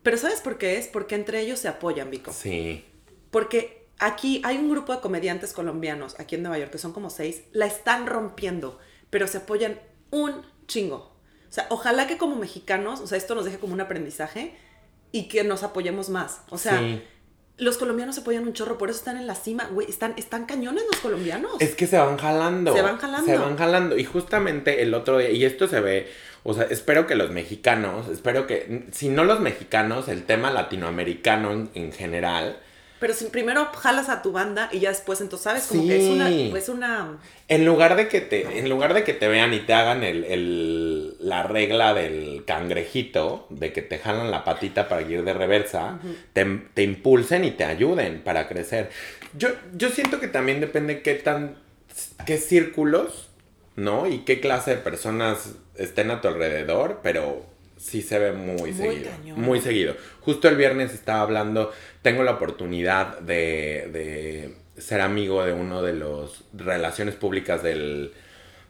Pero 0.03 0.17
¿sabes 0.17 0.41
por 0.41 0.57
qué 0.57 0.77
es? 0.77 0.87
Porque 0.87 1.15
entre 1.15 1.39
ellos 1.41 1.59
se 1.59 1.67
apoyan, 1.67 2.09
Vico. 2.11 2.31
Sí. 2.31 2.85
Porque 3.31 3.87
aquí 3.99 4.41
hay 4.43 4.57
un 4.57 4.69
grupo 4.69 4.93
de 4.93 5.01
comediantes 5.01 5.53
colombianos, 5.53 6.19
aquí 6.19 6.35
en 6.35 6.43
Nueva 6.43 6.57
York, 6.59 6.71
que 6.71 6.77
son 6.77 6.93
como 6.93 7.09
seis, 7.09 7.43
la 7.51 7.65
están 7.65 8.05
rompiendo, 8.07 8.79
pero 9.09 9.27
se 9.27 9.39
apoyan 9.39 9.79
un 10.11 10.45
chingo. 10.67 11.15
O 11.49 11.51
sea, 11.55 11.67
ojalá 11.69 12.05
que 12.07 12.17
como 12.17 12.35
mexicanos, 12.35 12.99
o 13.01 13.07
sea, 13.07 13.17
esto 13.17 13.33
nos 13.35 13.45
deje 13.45 13.57
como 13.59 13.73
un 13.73 13.81
aprendizaje 13.81 14.55
y 15.11 15.27
que 15.27 15.43
nos 15.43 15.63
apoyemos 15.63 16.09
más. 16.09 16.41
O 16.49 16.57
sea, 16.57 16.79
Sí. 16.79 17.03
Los 17.57 17.77
colombianos 17.77 18.15
se 18.15 18.21
apoyan 18.21 18.43
un 18.43 18.53
chorro, 18.53 18.77
por 18.77 18.89
eso 18.89 18.99
están 18.99 19.17
en 19.17 19.27
la 19.27 19.35
cima, 19.35 19.69
güey, 19.71 19.89
están, 19.89 20.13
están 20.17 20.45
cañones 20.45 20.83
los 20.91 20.99
colombianos. 20.99 21.53
Es 21.59 21.75
que 21.75 21.87
se 21.87 21.97
van 21.97 22.17
jalando. 22.17 22.73
Se 22.73 22.81
van 22.81 22.97
jalando. 22.97 23.25
Se 23.25 23.37
van 23.37 23.57
jalando. 23.57 23.97
Y 23.97 24.03
justamente 24.03 24.81
el 24.81 24.93
otro 24.93 25.17
día, 25.17 25.31
y 25.31 25.45
esto 25.45 25.67
se 25.67 25.79
ve, 25.79 26.11
o 26.43 26.53
sea, 26.53 26.65
espero 26.65 27.07
que 27.07 27.15
los 27.15 27.31
mexicanos, 27.31 28.09
espero 28.09 28.45
que, 28.45 28.85
si 28.91 29.09
no 29.09 29.23
los 29.23 29.39
mexicanos, 29.39 30.09
el 30.09 30.23
tema 30.23 30.51
latinoamericano 30.51 31.51
en, 31.53 31.69
en 31.75 31.91
general, 31.93 32.57
Pero 32.99 33.13
si 33.13 33.25
primero 33.25 33.65
jalas 33.65 34.07
a 34.09 34.21
tu 34.21 34.31
banda 34.31 34.69
y 34.71 34.79
ya 34.79 34.89
después, 34.89 35.19
entonces, 35.21 35.43
¿sabes? 35.43 35.63
Como 35.67 35.85
que 35.85 35.97
es 35.97 36.09
una, 36.09 36.29
es 36.57 36.69
una... 36.69 37.17
en 37.49 37.65
lugar 37.65 37.95
de 37.97 38.07
que 38.07 38.21
te, 38.21 38.59
en 38.59 38.69
lugar 38.69 38.93
de 38.93 39.03
que 39.03 39.13
te 39.13 39.27
vean 39.27 39.53
y 39.53 39.59
te 39.59 39.73
hagan 39.73 40.03
el, 40.03 40.23
el- 40.23 41.15
la 41.19 41.43
regla 41.43 41.93
del 41.93 42.43
cangrejito, 42.45 43.47
de 43.49 43.73
que 43.73 43.81
te 43.81 43.97
jalan 43.99 44.31
la 44.31 44.43
patita 44.43 44.87
para 44.87 45.01
ir 45.01 45.23
de 45.23 45.33
reversa, 45.33 45.99
te, 46.33 46.45
te 46.73 46.83
impulsen 46.83 47.43
y 47.43 47.51
te 47.51 47.65
ayuden 47.65 48.21
para 48.23 48.47
crecer. 48.47 48.89
Yo, 49.37 49.49
yo 49.73 49.89
siento 49.89 50.19
que 50.19 50.27
también 50.29 50.61
depende 50.61 51.01
qué 51.01 51.15
tan, 51.15 51.57
qué 52.25 52.37
círculos, 52.37 53.29
¿no? 53.75 54.07
Y 54.07 54.19
qué 54.19 54.39
clase 54.39 54.71
de 54.71 54.77
personas 54.77 55.55
estén 55.75 56.11
a 56.11 56.21
tu 56.21 56.29
alrededor, 56.29 57.01
pero 57.03 57.45
sí 57.77 58.01
se 58.01 58.19
ve 58.19 58.31
muy, 58.31 58.73
Muy 58.73 58.73
seguido. 58.73 59.11
cañón. 59.11 59.41
Muy 59.41 59.61
seguido. 59.61 59.95
Justo 60.21 60.47
el 60.47 60.57
viernes 60.57 60.93
estaba 60.93 61.21
hablando, 61.21 61.71
tengo 62.01 62.23
la 62.23 62.31
oportunidad 62.31 63.19
de, 63.19 63.89
de 63.91 64.81
ser 64.81 65.01
amigo 65.01 65.43
de 65.43 65.53
uno 65.53 65.81
de 65.81 65.93
los 65.93 66.45
relaciones 66.53 67.15
públicas 67.15 67.61
del, 67.63 68.13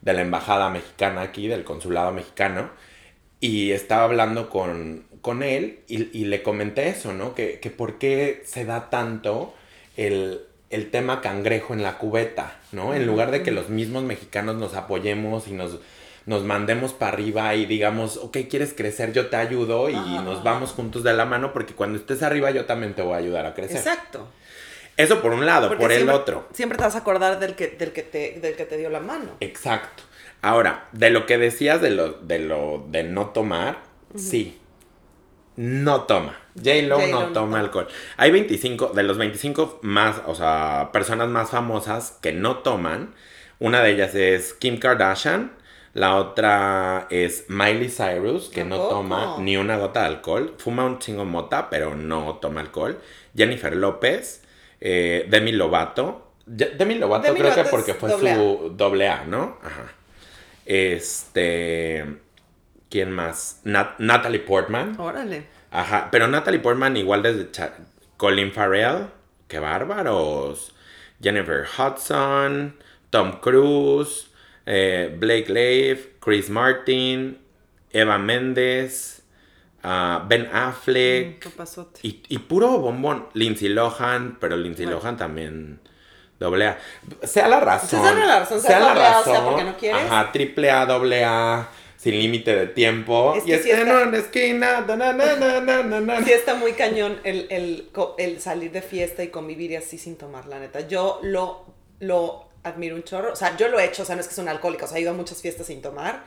de 0.01 0.13
la 0.13 0.21
embajada 0.21 0.69
mexicana 0.69 1.21
aquí, 1.21 1.47
del 1.47 1.63
consulado 1.63 2.11
mexicano, 2.11 2.69
y 3.39 3.71
estaba 3.71 4.03
hablando 4.05 4.49
con, 4.49 5.05
con 5.21 5.43
él 5.43 5.79
y, 5.87 6.17
y 6.17 6.25
le 6.25 6.41
comenté 6.43 6.89
eso, 6.89 7.13
¿no? 7.13 7.35
Que, 7.35 7.59
que 7.59 7.69
por 7.69 7.97
qué 7.99 8.41
se 8.45 8.65
da 8.65 8.89
tanto 8.89 9.53
el, 9.97 10.41
el 10.69 10.89
tema 10.91 11.21
cangrejo 11.21 11.73
en 11.73 11.83
la 11.83 11.97
cubeta, 11.97 12.59
¿no? 12.71 12.93
En 12.95 13.05
lugar 13.05 13.31
de 13.31 13.43
que 13.43 13.51
los 13.51 13.69
mismos 13.69 14.03
mexicanos 14.03 14.55
nos 14.55 14.73
apoyemos 14.75 15.47
y 15.47 15.53
nos 15.53 15.79
nos 16.25 16.43
mandemos 16.43 16.93
para 16.93 17.13
arriba 17.13 17.53
y 17.55 17.65
digamos, 17.65 18.17
ok, 18.17 18.37
quieres 18.49 18.73
crecer, 18.73 19.13
yo 19.13 19.27
te 19.27 19.35
ayudo 19.35 19.89
y 19.89 19.95
nos 19.95 20.43
vamos 20.43 20.71
juntos 20.71 21.03
de 21.03 21.13
la 21.13 21.25
mano 21.25 21.53
porque 21.53 21.73
cuando 21.73 21.97
estés 21.99 22.23
arriba 22.23 22.51
yo 22.51 22.65
también 22.65 22.93
te 22.95 23.01
voy 23.01 23.13
a 23.13 23.17
ayudar 23.17 23.45
a 23.45 23.53
crecer. 23.53 23.77
Exacto. 23.77 24.27
Eso 24.97 25.21
por 25.21 25.33
un 25.33 25.45
lado, 25.45 25.67
Porque 25.67 25.83
por 25.83 25.91
el 25.91 26.09
otro. 26.09 26.47
Siempre 26.53 26.77
te 26.77 26.83
vas 26.83 26.95
a 26.95 26.99
acordar 26.99 27.39
del 27.39 27.55
que, 27.55 27.67
del 27.67 27.91
que, 27.91 28.01
te, 28.01 28.39
del 28.39 28.55
que 28.55 28.65
te 28.65 28.77
dio 28.77 28.89
la 28.89 29.01
mano. 29.01 29.31
Exacto. 29.41 30.03
Ahora, 30.41 30.87
de 30.93 31.09
lo 31.09 31.25
que 31.25 31.37
decías 31.37 31.81
de 31.81 31.89
lo 31.89 32.13
de, 32.13 32.39
lo, 32.39 32.85
de 32.89 33.03
no 33.03 33.27
tomar, 33.29 33.79
sí. 34.15 34.59
No 35.57 36.03
toma. 36.03 36.37
J-Lo 36.55 37.07
no 37.07 37.27
toma. 37.33 37.59
alcohol. 37.59 37.87
Hay 38.17 38.31
25, 38.31 38.91
de 38.93 39.03
los 39.03 39.17
25 39.17 39.79
más, 39.81 40.21
o 40.25 40.35
sea, 40.35 40.89
personas 40.91 41.29
más 41.29 41.49
famosas 41.49 42.17
que 42.21 42.33
no 42.33 42.57
toman. 42.57 43.13
Una 43.59 43.81
de 43.81 43.91
ellas 43.91 44.15
es 44.15 44.53
Kim 44.53 44.79
Kardashian. 44.79 45.51
La 45.95 46.17
otra 46.17 47.07
es 47.09 47.45
Miley 47.47 47.89
Cyrus, 47.89 48.49
que 48.49 48.63
no 48.65 48.77
toma 48.89 49.37
ni 49.39 49.55
una 49.57 49.77
gota 49.77 50.01
de 50.01 50.07
alcohol. 50.07 50.53
Fuma 50.57 50.83
un 50.85 50.99
chingo 50.99 51.23
mota, 51.25 51.69
pero 51.69 51.95
no 51.95 52.35
toma 52.41 52.59
alcohol. 52.61 52.99
Jennifer 53.35 53.75
López. 53.75 54.43
eh, 54.81 55.25
Demi 55.29 55.51
Lovato. 55.53 56.33
Demi 56.45 56.95
Lovato 56.95 57.23
Demi 57.27 57.39
creo 57.39 57.55
que 57.55 57.63
porque 57.71 57.93
fue 57.95 58.09
doble 58.11 58.31
A. 58.31 58.35
su 58.35 58.73
doble 58.75 59.07
A, 59.07 59.23
¿no? 59.23 59.57
Ajá. 59.63 59.93
Este. 60.65 62.05
¿Quién 62.89 63.11
más? 63.11 63.61
Nat- 63.63 63.95
Natalie 63.97 64.39
Portman. 64.41 64.99
Órale. 64.99 65.45
Ajá. 65.71 66.09
Pero 66.11 66.27
Natalie 66.27 66.59
Portman 66.59 66.97
igual 66.97 67.23
desde 67.23 67.49
Colin 68.17 68.51
Farrell. 68.51 69.07
Qué 69.47 69.59
bárbaros. 69.59 70.75
Jennifer 71.21 71.65
Hudson. 71.77 72.75
Tom 73.09 73.39
Cruise. 73.39 74.27
Eh, 74.65 75.15
Blake 75.17 75.49
Leif. 75.49 76.07
Chris 76.19 76.49
Martin. 76.49 77.39
Eva 77.91 78.17
Méndez. 78.17 79.23
ah, 79.83 80.25
ben 80.27 80.49
Affleck. 80.51 81.39
¿Qué 81.39 81.49
pasó? 81.49 81.91
Y, 82.01 82.23
y 82.27 82.37
puro 82.39 82.79
bombón. 82.79 83.27
Lindsay 83.33 83.69
Lohan, 83.69 84.37
pero 84.39 84.57
Lindsay 84.57 84.85
Bueno. 84.85 84.99
Lohan 84.99 85.17
también 85.17 85.79
doble 86.39 86.67
A. 86.67 86.79
Sea 87.23 87.47
la 87.47 87.59
razón. 87.61 88.01
Sea 88.01 88.13
la 88.13 88.39
razón, 88.39 88.59
sea 88.61 88.79
la 88.79 88.87
doble 88.89 89.05
A, 89.05 89.19
o 89.19 89.23
sea, 89.23 89.33
razón. 89.33 89.45
porque 89.47 89.63
no 89.63 89.77
quieres. 89.77 90.01
Ajá, 90.03 90.31
triple 90.31 90.71
A, 90.71 90.85
doble 90.85 91.23
A, 91.23 91.69
sin 91.95 92.17
límite 92.19 92.53
de 92.55 92.67
tiempo. 92.67 93.35
Es 93.37 93.47
y 93.47 93.53
es 93.53 93.63
sí 93.63 93.71
en 93.71 93.79
está- 93.87 94.03
una 94.07 94.17
esquina. 94.17 94.81
na, 94.81 94.95
na, 94.97 95.13
na, 95.13 95.35
na, 95.37 95.61
na, 95.61 95.83
na, 95.83 96.01
na. 96.01 96.25
Sí 96.25 96.33
está 96.33 96.55
muy 96.55 96.73
cañón 96.73 97.19
el, 97.23 97.47
el, 97.49 97.89
el 98.17 98.41
salir 98.41 98.71
de 98.71 98.81
fiesta 98.81 99.23
y 99.23 99.29
convivir 99.29 99.71
y 99.71 99.75
así 99.77 99.97
sin 99.97 100.17
tomar, 100.17 100.47
la 100.47 100.59
neta. 100.59 100.81
Yo 100.81 101.19
lo, 101.23 101.63
lo 101.99 102.44
admiro 102.65 102.95
un 102.95 103.03
chorro. 103.03 103.31
O 103.31 103.35
sea, 103.35 103.55
yo 103.57 103.69
lo 103.69 103.79
he 103.79 103.85
hecho, 103.85 104.03
o 104.03 104.05
sea, 104.05 104.15
no 104.15 104.21
es 104.21 104.27
que 104.27 104.33
soy 104.33 104.43
una 104.43 104.51
alcohólica, 104.51 104.85
o 104.85 104.87
sea, 104.87 104.97
he 104.97 105.01
ido 105.01 105.11
a 105.11 105.13
muchas 105.13 105.41
fiestas 105.41 105.67
sin 105.67 105.81
tomar, 105.81 106.23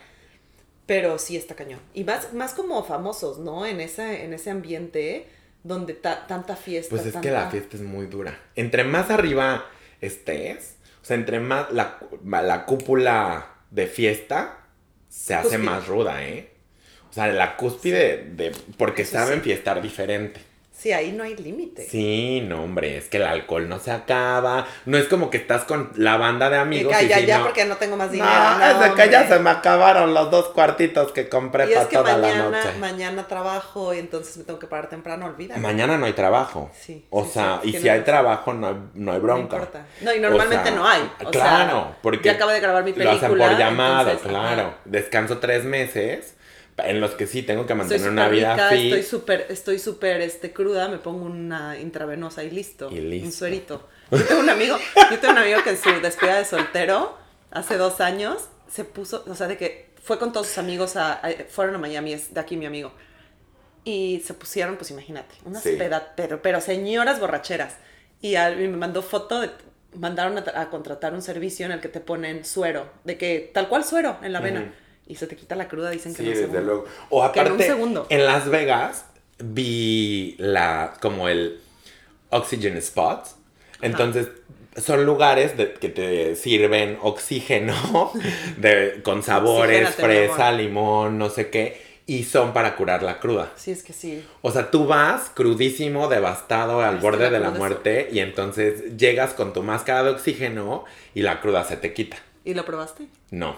pero 0.86 1.18
sí 1.18 1.36
está 1.36 1.54
cañón. 1.54 1.80
Y 1.92 2.04
más, 2.04 2.32
más 2.32 2.54
como 2.54 2.82
famosos, 2.84 3.38
¿no? 3.38 3.66
En 3.66 3.80
ese, 3.80 4.24
en 4.24 4.32
ese 4.32 4.50
ambiente 4.50 5.26
donde 5.62 5.92
ta- 5.94 6.26
tanta 6.26 6.56
fiesta. 6.56 6.90
Pues 6.90 7.06
es 7.06 7.16
que 7.16 7.30
la 7.30 7.50
fiesta 7.50 7.76
es 7.76 7.82
muy 7.82 8.06
dura. 8.06 8.38
Entre 8.56 8.84
más 8.84 9.10
arriba 9.10 9.66
estés, 10.00 10.76
o 11.02 11.04
sea, 11.04 11.16
entre 11.16 11.40
más 11.40 11.70
la, 11.72 11.98
la 12.24 12.64
cúpula 12.64 13.54
de 13.70 13.86
fiesta 13.86 14.58
se 15.08 15.34
hace 15.34 15.58
más 15.58 15.86
ruda, 15.88 16.24
¿eh? 16.24 16.50
O 17.10 17.12
sea, 17.12 17.26
la 17.28 17.56
cúspide 17.56 18.24
de. 18.36 18.52
Porque 18.76 19.02
Eso 19.02 19.12
saben 19.12 19.38
sí. 19.38 19.44
fiestar 19.44 19.82
diferente. 19.82 20.40
Sí, 20.78 20.92
ahí 20.92 21.10
no 21.10 21.24
hay 21.24 21.34
límite. 21.36 21.82
Sí, 21.90 22.40
no, 22.46 22.62
hombre, 22.62 22.98
es 22.98 23.08
que 23.08 23.16
el 23.16 23.24
alcohol 23.24 23.68
no 23.68 23.80
se 23.80 23.90
acaba. 23.90 24.64
No 24.86 24.96
es 24.96 25.06
como 25.06 25.28
que 25.28 25.36
estás 25.36 25.64
con 25.64 25.90
la 25.96 26.16
banda 26.18 26.48
de 26.50 26.56
Y 26.56 26.60
amigos. 26.60 26.96
que 26.96 27.04
y 27.04 27.08
ya, 27.08 27.18
si 27.18 27.26
ya, 27.26 27.38
no- 27.38 27.44
porque 27.46 27.64
no 27.64 27.76
tengo 27.78 27.96
más 27.96 28.12
dinero. 28.12 28.30
No, 28.32 28.58
no, 28.58 28.64
es 28.64 28.80
de 28.80 28.94
que 29.02 29.10
ya 29.10 29.26
se 29.26 29.40
me 29.40 29.50
acabaron 29.50 30.14
los 30.14 30.30
dos 30.30 30.50
cuartitos 30.50 31.10
que 31.10 31.28
compré 31.28 31.64
Y 31.68 31.72
es 31.72 31.78
para 31.78 31.88
que 31.88 31.96
toda 31.96 32.16
la 32.16 32.28
mañana, 32.28 32.64
noche. 32.64 32.78
mañana 32.78 33.26
trabajo 33.26 33.92
y 33.92 33.98
entonces 33.98 34.36
me 34.36 34.44
tengo 34.44 34.60
que 34.60 34.68
parar 34.68 34.88
temprano, 34.88 35.26
olvídalo. 35.26 35.60
Mañana 35.60 35.98
no 35.98 36.06
hay 36.06 36.12
trabajo. 36.12 36.70
Sí, 36.78 37.04
O 37.10 37.24
sí, 37.24 37.30
sea, 37.32 37.58
sí, 37.60 37.70
y 37.70 37.72
si 37.72 37.88
hay 37.88 37.98
razón. 37.98 38.04
trabajo, 38.04 38.52
no 38.54 38.68
hay, 38.68 38.76
no 38.94 39.12
hay 39.12 39.18
bronca. 39.18 39.56
No 39.56 39.62
importa. 39.64 39.86
No, 40.02 40.14
y 40.14 40.20
normalmente 40.20 40.62
O 40.70 40.72
sea, 40.72 40.76
no 40.76 40.86
hay. 40.88 41.02
O 41.24 41.30
claro, 41.32 41.70
sea, 41.72 41.96
porque 42.02 42.28
ya 42.28 42.32
acabo 42.34 42.52
de 42.52 42.60
grabar 42.60 42.84
mi 42.84 42.90
lo 42.92 42.96
película. 42.98 43.16
hacen 43.26 43.36
por 43.36 43.58
llamado, 43.58 44.10
entonces, 44.10 44.28
claro. 44.28 44.62
ajá. 44.62 44.76
Descanso 44.84 45.38
tres 45.38 45.64
meses, 45.64 46.36
en 46.84 47.00
los 47.00 47.12
que 47.12 47.26
sí 47.26 47.42
tengo 47.42 47.66
que 47.66 47.72
Estoy 47.72 47.88
mantener 47.88 48.10
una 48.10 48.28
vida 48.28 48.52
rica, 48.54 48.68
fit. 48.70 48.84
estoy 48.92 49.02
súper, 49.02 49.46
estoy 49.50 49.78
súper 49.78 50.20
este, 50.20 50.52
cruda, 50.52 50.88
me 50.88 50.98
pongo 50.98 51.24
una 51.26 51.78
intravenosa 51.78 52.44
y 52.44 52.50
listo. 52.50 52.90
Y 52.90 53.00
listo. 53.00 53.26
Un 53.26 53.32
suerito. 53.32 53.88
Yo 54.10 54.24
tengo 54.24 54.40
un 54.40 54.50
amigo, 54.50 54.76
yo 55.10 55.18
tengo 55.18 55.32
un 55.34 55.38
amigo 55.40 55.62
que 55.62 55.70
en 55.70 55.76
su 55.78 55.90
despedida 56.00 56.38
de 56.38 56.44
soltero, 56.44 57.16
hace 57.50 57.76
dos 57.76 58.00
años, 58.00 58.48
se 58.70 58.84
puso, 58.84 59.24
o 59.28 59.34
sea, 59.34 59.46
de 59.48 59.56
que 59.56 59.90
fue 60.02 60.18
con 60.18 60.32
todos 60.32 60.46
sus 60.46 60.58
amigos 60.58 60.96
a, 60.96 61.12
a- 61.14 61.30
fueron 61.48 61.74
a 61.74 61.78
Miami, 61.78 62.12
es 62.14 62.32
de 62.32 62.40
aquí 62.40 62.56
mi 62.56 62.66
amigo. 62.66 62.92
Y 63.84 64.22
se 64.24 64.34
pusieron, 64.34 64.76
pues 64.76 64.90
imagínate, 64.90 65.34
unas 65.44 65.62
Sí. 65.62 65.78
pero, 66.16 66.42
pero 66.42 66.60
señoras 66.60 67.20
borracheras. 67.20 67.76
Y, 68.20 68.34
me 68.34 68.68
mandó 68.68 69.02
foto 69.02 69.40
de, 69.40 69.50
mandaron 69.94 70.36
a, 70.38 70.60
a 70.60 70.70
contratar 70.70 71.14
un 71.14 71.22
servicio 71.22 71.64
en 71.66 71.72
el 71.72 71.80
que 71.80 71.88
te 71.88 72.00
ponen 72.00 72.44
suero, 72.44 72.90
de 73.04 73.16
que 73.16 73.50
tal 73.54 73.68
cual 73.68 73.84
suero 73.84 74.18
en 74.22 74.32
la 74.32 74.40
vena. 74.40 74.74
Y 75.08 75.16
se 75.16 75.26
te 75.26 75.34
quita 75.36 75.56
la 75.56 75.66
cruda, 75.68 75.90
dicen 75.90 76.12
que 76.14 76.18
Sí, 76.22 76.28
un 76.28 76.34
desde 76.34 76.42
segundo. 76.42 76.60
luego. 76.62 76.84
O 77.10 77.32
Que 77.32 77.40
en 77.40 77.46
un 77.46 77.52
aparte, 77.52 77.66
segundo. 77.66 78.06
en 78.10 78.26
Las 78.26 78.48
Vegas 78.48 79.06
vi 79.38 80.36
la 80.38 80.92
como 81.00 81.28
el 81.28 81.60
Oxygen 82.30 82.76
Spot. 82.76 83.24
Entonces, 83.80 84.28
son 84.76 85.04
lugares 85.06 85.56
de- 85.56 85.72
que 85.72 85.88
te 85.88 86.36
sirven 86.36 86.98
oxígeno 87.00 87.74
de, 88.58 89.00
con 89.02 89.22
sabores, 89.22 89.94
fresa, 89.94 90.52
limón, 90.52 91.18
no 91.18 91.30
sé 91.30 91.48
qué. 91.50 91.88
Y 92.06 92.24
son 92.24 92.52
para 92.54 92.74
curar 92.76 93.02
la 93.02 93.18
cruda. 93.20 93.52
Sí, 93.56 93.70
es 93.70 93.82
que 93.82 93.92
sí. 93.92 94.24
O 94.40 94.50
sea, 94.50 94.70
tú 94.70 94.86
vas 94.86 95.30
crudísimo, 95.34 96.08
devastado, 96.08 96.80
al 96.80 96.98
borde 96.98 97.24
la 97.24 97.30
de 97.30 97.40
la 97.40 97.50
muerte. 97.50 98.08
Y 98.10 98.20
entonces 98.20 98.96
llegas 98.96 99.34
con 99.34 99.52
tu 99.52 99.62
máscara 99.62 100.02
de 100.04 100.10
oxígeno 100.10 100.84
y 101.14 101.20
la 101.22 101.40
cruda 101.40 101.64
se 101.64 101.76
te 101.76 101.92
quita. 101.92 102.16
¿Y 102.44 102.54
lo 102.54 102.64
probaste? 102.64 103.08
No. 103.30 103.56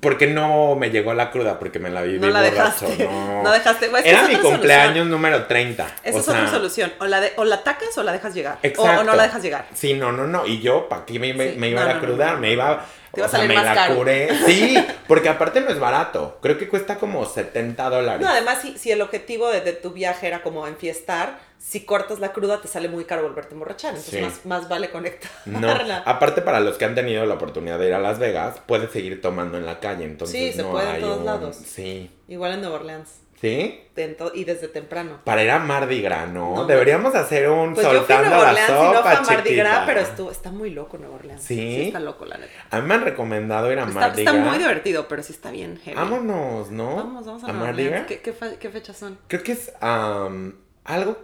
Porque 0.00 0.26
no 0.26 0.74
me 0.74 0.90
llegó 0.90 1.14
la 1.14 1.30
cruda, 1.30 1.58
porque 1.58 1.78
me 1.78 1.88
la 1.88 2.02
viví 2.02 2.18
No 2.18 2.28
la 2.28 2.42
borracho. 2.42 2.86
dejaste. 2.86 3.04
No, 3.04 3.42
No 3.42 3.50
dejaste. 3.52 3.88
Pues, 3.88 4.04
Era 4.04 4.28
mi 4.28 4.36
cumpleaños 4.36 4.88
solución. 4.88 5.10
número 5.10 5.46
30. 5.46 5.86
Esa 6.04 6.16
o 6.16 6.20
es 6.20 6.24
sea, 6.26 6.34
otra 6.34 6.50
solución. 6.50 6.92
O 7.00 7.06
la, 7.06 7.20
de, 7.20 7.32
o 7.36 7.44
la 7.44 7.56
atacas 7.56 7.96
o 7.96 8.02
la 8.02 8.12
dejas 8.12 8.34
llegar. 8.34 8.58
O- 8.76 9.02
no 9.04 9.14
la 9.16 9.22
dejas 9.22 9.42
llegar. 9.42 9.66
Sí, 9.72 9.94
no, 9.94 10.12
no, 10.12 10.26
no. 10.26 10.46
Y 10.46 10.60
yo, 10.60 10.88
¿para 10.90 11.06
qué 11.06 11.18
me, 11.18 11.32
me- 11.32 11.52
Sí, 11.52 11.58
me 11.58 11.70
iba 11.70 11.84
no, 11.84 11.90
a 11.90 12.00
crudar? 12.00 12.34
no. 12.34 12.40
Me 12.40 12.52
iba. 12.52 12.84
Te 13.14 13.22
o 13.22 13.24
a 13.24 13.28
sea, 13.28 13.40
me 13.44 13.54
la 13.54 13.74
caro. 13.74 13.96
curé. 13.96 14.28
Sí, 14.46 14.76
porque 15.06 15.30
aparte 15.30 15.62
no 15.62 15.70
es 15.70 15.78
barato. 15.80 16.38
Creo 16.42 16.58
que 16.58 16.68
cuesta 16.68 16.96
como 16.96 17.24
70 17.24 17.88
dólares. 17.88 18.20
No, 18.20 18.28
además, 18.28 18.58
si, 18.60 18.76
si 18.76 18.90
el 18.92 19.00
objetivo 19.00 19.48
de, 19.48 19.62
de 19.62 19.72
tu 19.72 19.92
viaje 19.92 20.26
era 20.26 20.42
como 20.42 20.66
enfiestar, 20.66 21.38
si 21.58 21.80
cortas 21.84 22.18
la 22.20 22.32
cruda 22.32 22.60
te 22.60 22.68
sale 22.68 22.88
muy 22.88 23.04
caro 23.04 23.22
volverte 23.22 23.50
a 23.50 23.54
emborrachar. 23.54 23.90
Entonces, 23.94 24.14
Sí. 24.14 24.20
más, 24.22 24.46
más 24.46 24.68
vale 24.68 24.90
conectarla. 24.90 25.34
No, 25.46 26.02
aparte 26.04 26.40
para 26.42 26.60
los 26.60 26.78
que 26.78 26.84
han 26.84 26.94
tenido 26.94 27.26
la 27.26 27.34
oportunidad 27.34 27.78
de 27.78 27.88
ir 27.88 27.94
a 27.94 27.98
Las 27.98 28.18
Vegas, 28.18 28.60
puedes 28.66 28.90
seguir 28.90 29.20
tomando 29.20 29.58
en 29.58 29.66
la 29.66 29.80
calle, 29.80 30.04
entonces 30.04 30.36
Sí, 30.38 30.52
se 30.56 30.62
no 30.62 30.70
puede 30.70 30.88
en 30.88 30.94
hay 30.96 31.00
todos 31.02 31.18
un- 31.18 31.26
lados. 31.26 31.56
Sí. 31.56 32.10
Igual 32.28 32.52
en 32.52 32.60
Nueva 32.62 32.76
Orleans. 32.76 33.08
¿Sí? 33.40 33.84
en 33.94 34.16
y 34.34 34.42
desde 34.42 34.66
temprano. 34.66 35.20
Para 35.24 35.44
ir 35.44 35.50
a 35.52 35.60
Mardi 35.60 36.02
Gras, 36.02 36.28
¿no? 36.28 36.56
No, 36.56 36.64
Deberíamos 36.66 37.14
hacer 37.14 37.48
un 37.48 37.72
Pues 37.72 37.84
yo 37.86 37.90
fui 37.90 37.96
a 37.96 38.18
soltando 38.18 38.28
Nueva 38.30 38.44
la 38.44 38.50
Orleans 38.50 38.68
y 38.68 38.72
no 38.72 38.94
sopa, 38.94 39.02
fue 39.02 39.12
a 39.12 39.20
Mardi 39.36 39.54
Gras, 39.54 39.82
pero 39.86 40.00
estuvo, 40.00 40.30
está 40.32 40.50
muy 40.50 40.70
loco 40.70 40.98
Nueva 40.98 41.14
Orleans. 41.16 41.42
¿Sí? 41.44 41.82
está 41.82 42.00
loco, 42.00 42.24
la 42.24 42.38
neta. 42.38 42.52
A 42.70 42.80
mí 42.80 42.88
me 42.88 42.94
han 42.94 43.02
recomendado 43.04 43.70
ir 43.72 43.78
a 43.78 43.82
Está, 43.82 43.94
Mardi 43.94 44.22
está 44.22 44.32
Gras. 44.32 44.44
muy 44.46 44.58
divertido, 44.58 45.06
pero 45.06 45.22
sí 45.22 45.32
está 45.32 45.52
bien 45.52 45.78
heavy. 45.84 45.96
Vámonos, 45.96 46.72
¿no? 46.72 46.96
Vamos, 46.96 47.26
vamos 47.26 47.44
a, 47.44 47.46
a 47.46 47.52
Nueva 47.52 47.66
Mardi. 47.66 47.84
Gras. 47.88 48.06
¿Qué, 48.06 48.20
qué, 48.20 48.32
fe- 48.32 48.56
qué 48.58 48.70
fechas 48.70 48.96
son? 48.96 49.16
Creo 49.28 49.42
que 49.44 49.52
es 49.52 49.72
am, 49.80 50.54
algo 50.84 51.16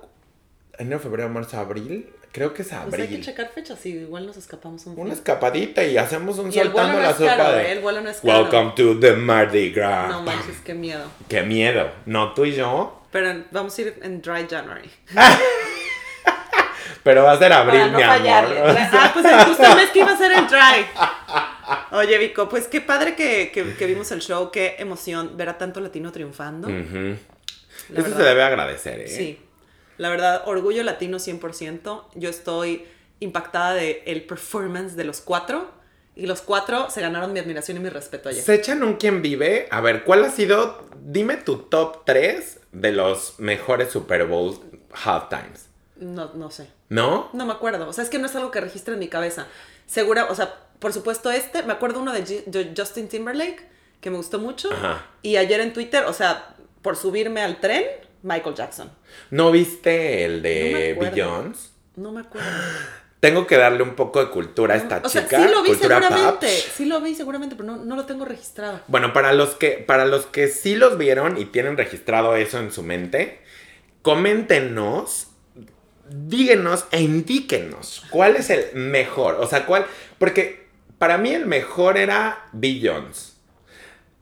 enero, 0.79 0.99
febrero, 1.01 1.29
marzo, 1.29 1.59
abril. 1.59 2.09
Creo 2.33 2.53
que 2.53 2.63
es 2.63 2.69
Pues 2.69 2.81
abril. 2.81 3.01
hay 3.03 3.09
que 3.17 3.21
checar 3.21 3.51
fechas 3.55 3.87
y 3.87 3.91
igual 3.91 4.27
nos 4.27 4.37
escapamos 4.37 4.85
un 4.87 4.95
Una 4.95 5.05
fin. 5.05 5.13
escapadita 5.13 5.85
y 5.85 5.97
hacemos 5.97 6.37
un 6.39 6.49
Y 6.49 6.53
soltando 6.55 6.95
no 6.95 7.01
la 7.01 7.13
sopa 7.15 7.37
caro, 7.37 7.53
de 7.53 7.63
¿eh? 7.69 7.73
El 7.73 7.81
vuelo 7.81 8.01
no 8.01 8.11
es 8.11 8.21
caro. 8.21 8.43
Welcome 8.43 8.73
to 8.75 8.99
the 8.99 9.13
Mardi 9.13 9.71
Gras. 9.71 10.09
No 10.09 10.23
manches, 10.23 10.57
qué 10.65 10.75
miedo. 10.75 11.05
Qué 11.29 11.43
miedo. 11.43 11.93
No, 12.07 12.35
tú 12.35 12.45
y 12.45 12.53
yo. 12.55 13.03
Pero 13.13 13.45
vamos 13.53 13.79
a 13.79 13.83
ir 13.83 14.01
en 14.03 14.21
Dry 14.21 14.49
January. 14.51 14.91
Pero 17.05 17.23
va 17.23 17.33
a 17.33 17.39
ser 17.39 17.53
abril, 17.53 17.81
Para 17.81 17.93
no 17.93 17.99
mi 17.99 18.05
fallarle. 18.05 18.59
amor. 18.61 18.77
Ah, 18.93 19.11
pues 19.13 19.25
el 19.27 19.41
justo 19.45 19.77
mes 19.77 19.91
que 19.91 19.99
iba 20.01 20.11
a 20.13 20.17
ser 20.17 20.33
el 20.33 20.47
Dry. 20.49 20.87
Oye, 21.93 22.19
Vico, 22.19 22.49
pues 22.49 22.67
qué 22.67 22.81
padre 22.81 23.15
que, 23.15 23.51
que- 23.53 23.75
que 23.75 23.87
vimos 23.87 24.11
el 24.11 24.21
show. 24.21 24.51
Qué 24.51 24.77
emoción 24.79 25.37
ver 25.37 25.51
a 25.51 25.59
tanto 25.59 25.81
latino 25.81 26.11
triunfando. 26.13 26.69
La 26.69 26.75
Eso 26.77 27.19
se 27.91 28.03
verdad. 28.03 28.19
debe 28.25 28.43
agradecer, 28.43 29.01
¿eh? 29.01 29.09
Sí. 29.09 29.39
La 29.99 30.09
verdad, 30.09 30.43
orgullo 30.47 30.83
latino 30.83 31.19
100%. 31.19 32.05
Yo 32.15 32.29
estoy 32.31 32.85
impactada 33.21 33.75
de 33.75 34.03
el 34.07 34.25
performance 34.25 34.97
de 34.97 35.05
los 35.05 35.21
cuatro. 35.21 35.71
Y 36.17 36.27
los 36.27 36.43
cuatro 36.43 36.91
se 36.91 37.01
ganaron 37.01 37.33
mi 37.33 37.41
admiración 37.41 37.77
y 37.77 37.81
mi 37.81 37.89
respeto 37.89 38.29
ayer. 38.29 38.43
Se 38.43 38.55
echan 38.55 38.85
un 38.85 38.95
quien 38.95 39.21
vive. 39.21 39.67
A 39.73 39.81
ver, 39.81 40.05
¿cuál 40.05 40.25
ha 40.25 40.31
sido? 40.31 40.87
Dime 41.03 41.37
tu 41.39 41.59
top 41.59 42.05
3 42.07 42.61
de 42.71 42.93
los 42.93 43.41
mejores 43.41 43.91
Super 43.91 44.25
Bowl 44.27 44.61
halftimes. 44.93 45.67
No, 45.97 46.33
no 46.35 46.51
sé. 46.53 46.69
¿No? 46.89 47.31
No 47.33 47.47
me 47.47 47.53
acuerdo. 47.53 47.89
O 47.89 47.93
sea, 47.93 48.05
es 48.05 48.11
que 48.11 48.19
no 48.21 48.27
es 48.27 48.37
algo 48.37 48.53
que 48.53 48.61
registre 48.61 48.95
en 48.95 49.01
mi 49.01 49.09
cabeza. 49.09 49.49
Segura, 49.87 50.27
o 50.31 50.35
sea, 50.37 50.55
por 50.79 50.93
supuesto 50.93 51.33
este, 51.33 51.65
me 51.65 51.73
acuerdo 51.73 52.01
uno 52.01 52.13
de, 52.13 52.25
G- 52.25 52.45
de 52.45 52.73
Justin 52.77 53.09
Timberlake, 53.09 53.69
que 54.01 54.11
me 54.11 54.17
gustó 54.17 54.39
mucho. 54.39 54.73
Ajá. 54.73 55.05
Y 55.23 55.37
ayer 55.37 55.61
en 55.61 55.73
Twitter, 55.73 56.05
o 56.05 56.13
sea, 56.13 56.55
por 56.83 56.95
subirme 56.97 57.43
al 57.43 57.59
tren, 57.59 57.85
Michael 58.25 58.55
Jackson. 58.55 58.91
¿No 59.31 59.53
viste 59.53 60.25
el 60.25 60.37
No 60.39 60.43
de 60.43 60.91
acuerdo. 60.93 61.11
Beyoncé? 61.13 61.69
No 61.97 62.11
me 62.11 62.21
acuerdo. 62.21 62.49
Tengo 63.21 63.47
que 63.47 63.57
darle 63.57 63.83
un 63.83 63.95
poco 63.95 64.23
de 64.23 64.31
cultura 64.31 64.75
a 64.75 64.77
esta 64.77 65.01
o 65.03 65.09
sea, 65.09 65.25
chica. 65.25 65.43
sí 65.43 65.51
lo 65.51 65.63
vi 65.63 65.69
cultura 65.71 66.01
seguramente. 66.01 66.47
pop. 66.47 66.73
Sí 66.75 66.85
lo 66.85 67.01
vi 67.01 67.15
seguramente, 67.15 67.57
pero 67.57 67.67
no, 67.67 67.85
no 67.85 67.97
lo 67.97 68.05
tengo 68.05 68.25
registrado. 68.27 68.81
Bueno, 68.87 69.13
para 69.15 69.33
los 69.33 69.51
que 69.55 69.73
para 69.73 70.05
los 70.05 70.27
que 70.27 70.49
sí 70.49 70.75
los 70.75 70.99
vieron 70.99 71.39
y 71.39 71.47
tienen 71.47 71.77
registrado 71.79 72.37
eso 72.37 72.59
en 72.59 72.71
su 72.71 72.83
mente, 72.83 73.41
coméntenos, 74.03 75.29
díganos 76.11 76.85
e 76.91 77.01
indíquenos 77.01 78.05
cuál 78.11 78.37
es 78.37 78.51
el 78.51 78.75
mejor, 78.75 79.37
o 79.37 79.47
sea, 79.47 79.65
cuál 79.65 79.87
porque 80.19 80.67
para 80.99 81.17
mí 81.17 81.31
el 81.31 81.47
mejor 81.47 81.97
era 81.97 82.47
Beyoncé. 82.53 83.34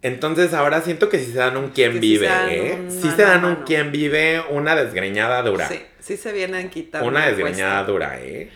Entonces 0.02 0.52
ahora 0.52 0.80
siento 0.82 1.08
que 1.08 1.18
si 1.20 1.26
se 1.32 1.38
dan 1.38 1.56
un 1.56 1.68
quién 1.70 1.92
Que 1.92 2.00
sí 2.00 2.00
vive, 2.00 2.26
dan 2.26 2.48
¿eh? 2.50 2.78
un 2.80 2.90
Sí 2.90 3.08
se 3.14 3.22
dan 3.22 3.44
un 3.44 3.56
quién 3.64 3.92
vive, 3.92 4.42
una 4.50 4.74
desgreñada 4.74 5.42
dura. 5.42 5.68
Sí, 5.68 5.80
sí 6.00 6.16
se 6.16 6.32
vienen 6.32 6.70
quitando. 6.70 7.06
Una 7.08 7.26
desgreñada 7.28 7.84
cuesta. 7.84 7.92
dura, 7.92 8.20
¿eh? 8.20 8.50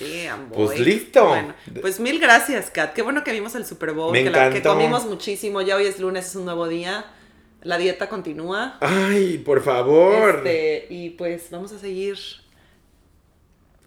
Damn, 0.00 0.48
Pues 0.50 0.70
boy. 0.70 0.78
listo. 0.80 1.26
Bueno, 1.28 1.54
pues 1.80 2.00
mil 2.00 2.18
gracias, 2.18 2.70
Kat. 2.72 2.92
Qué 2.92 3.02
bueno 3.02 3.22
que 3.22 3.30
vimos 3.30 3.54
el 3.54 3.64
Super 3.64 3.92
Bowl, 3.92 4.10
Me 4.12 4.24
que, 4.24 4.30
la- 4.30 4.50
que 4.50 4.60
comimos 4.62 5.04
muchísimo. 5.06 5.62
Ya 5.62 5.76
hoy 5.76 5.86
es 5.86 6.00
lunes, 6.00 6.26
es 6.26 6.34
un 6.34 6.44
nuevo 6.44 6.66
día. 6.66 7.04
La 7.62 7.78
dieta 7.78 8.08
continúa. 8.08 8.76
Ay, 8.80 9.38
por 9.38 9.62
favor. 9.62 10.38
Este, 10.38 10.86
y 10.90 11.10
pues 11.10 11.48
vamos 11.50 11.70
a 11.72 11.78
seguir. 11.78 12.16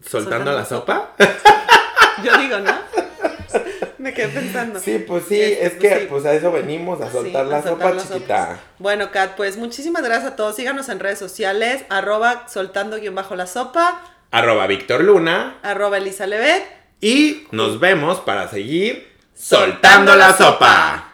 ¿Soltando 0.00 0.08
soltando 0.10 0.52
la 0.52 0.58
la 0.60 0.64
sopa? 0.64 1.14
Yo 2.24 2.38
digo, 2.38 2.58
¿no? 2.60 2.72
Me 3.98 4.14
quedé 4.14 4.28
pensando. 4.28 4.78
Sí, 4.80 5.04
pues 5.06 5.24
sí, 5.28 5.40
Este, 5.40 5.66
es 5.66 5.72
que 5.74 6.00
sí. 6.00 6.06
pues 6.08 6.24
a 6.24 6.32
eso 6.34 6.52
venimos, 6.52 7.00
a 7.00 7.10
soltar 7.10 7.44
Sí, 7.46 7.50
la 7.50 7.56
a 7.58 7.62
soltar 7.62 7.92
sopa 7.94 8.02
chiquita. 8.14 8.42
sopas. 8.46 8.58
Bueno, 8.78 9.10
Kat, 9.10 9.34
pues 9.36 9.56
muchísimas 9.56 10.02
gracias 10.04 10.32
a 10.32 10.36
todos. 10.36 10.54
Síganos 10.56 10.88
en 10.88 11.00
redes 11.00 11.18
sociales, 11.18 11.84
arroba 11.88 12.46
soltando 12.48 12.96
guion 12.98 13.14
bajo 13.14 13.34
la 13.36 13.46
sopa, 13.46 14.00
Arroba 14.30 14.66
Víctor 14.66 15.02
Luna. 15.02 15.58
arroba 15.62 15.96
Elisa 15.98 16.26
Levet. 16.26 16.62
Y 17.00 17.46
nos 17.50 17.80
vemos 17.80 18.20
para 18.20 18.48
seguir 18.48 19.12
Soltando 19.34 20.12
soltando 20.12 20.16
la 20.16 20.28
la 20.28 20.36
sopa. 20.36 21.07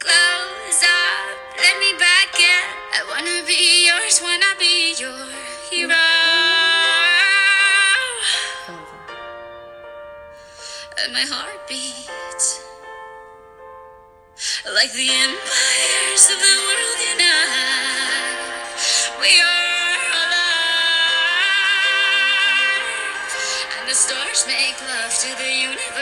Close 0.00 0.82
up, 0.84 1.36
let 1.58 1.74
me 1.80 1.92
back 1.98 2.38
in. 2.38 2.64
I 2.94 3.02
wanna 3.10 3.42
be 3.46 3.86
yours, 3.88 4.20
wanna 4.22 4.54
be 4.58 4.94
your 4.94 5.26
hero. 5.70 5.96
And 11.02 11.12
my 11.12 11.22
heart 11.22 11.66
beats 11.68 12.62
like 14.72 14.92
the 14.92 15.10
empires 15.10 16.30
of 16.30 16.38
the 16.46 16.56
world 16.62 16.98
unite. 17.10 18.38
We 19.20 19.40
are 19.40 19.98
alive, 20.22 20.94
and 23.80 23.88
the 23.90 23.94
stars 23.94 24.46
make 24.46 24.78
love 24.86 25.12
to 25.22 25.30
the 25.42 25.50
universe. 25.52 25.97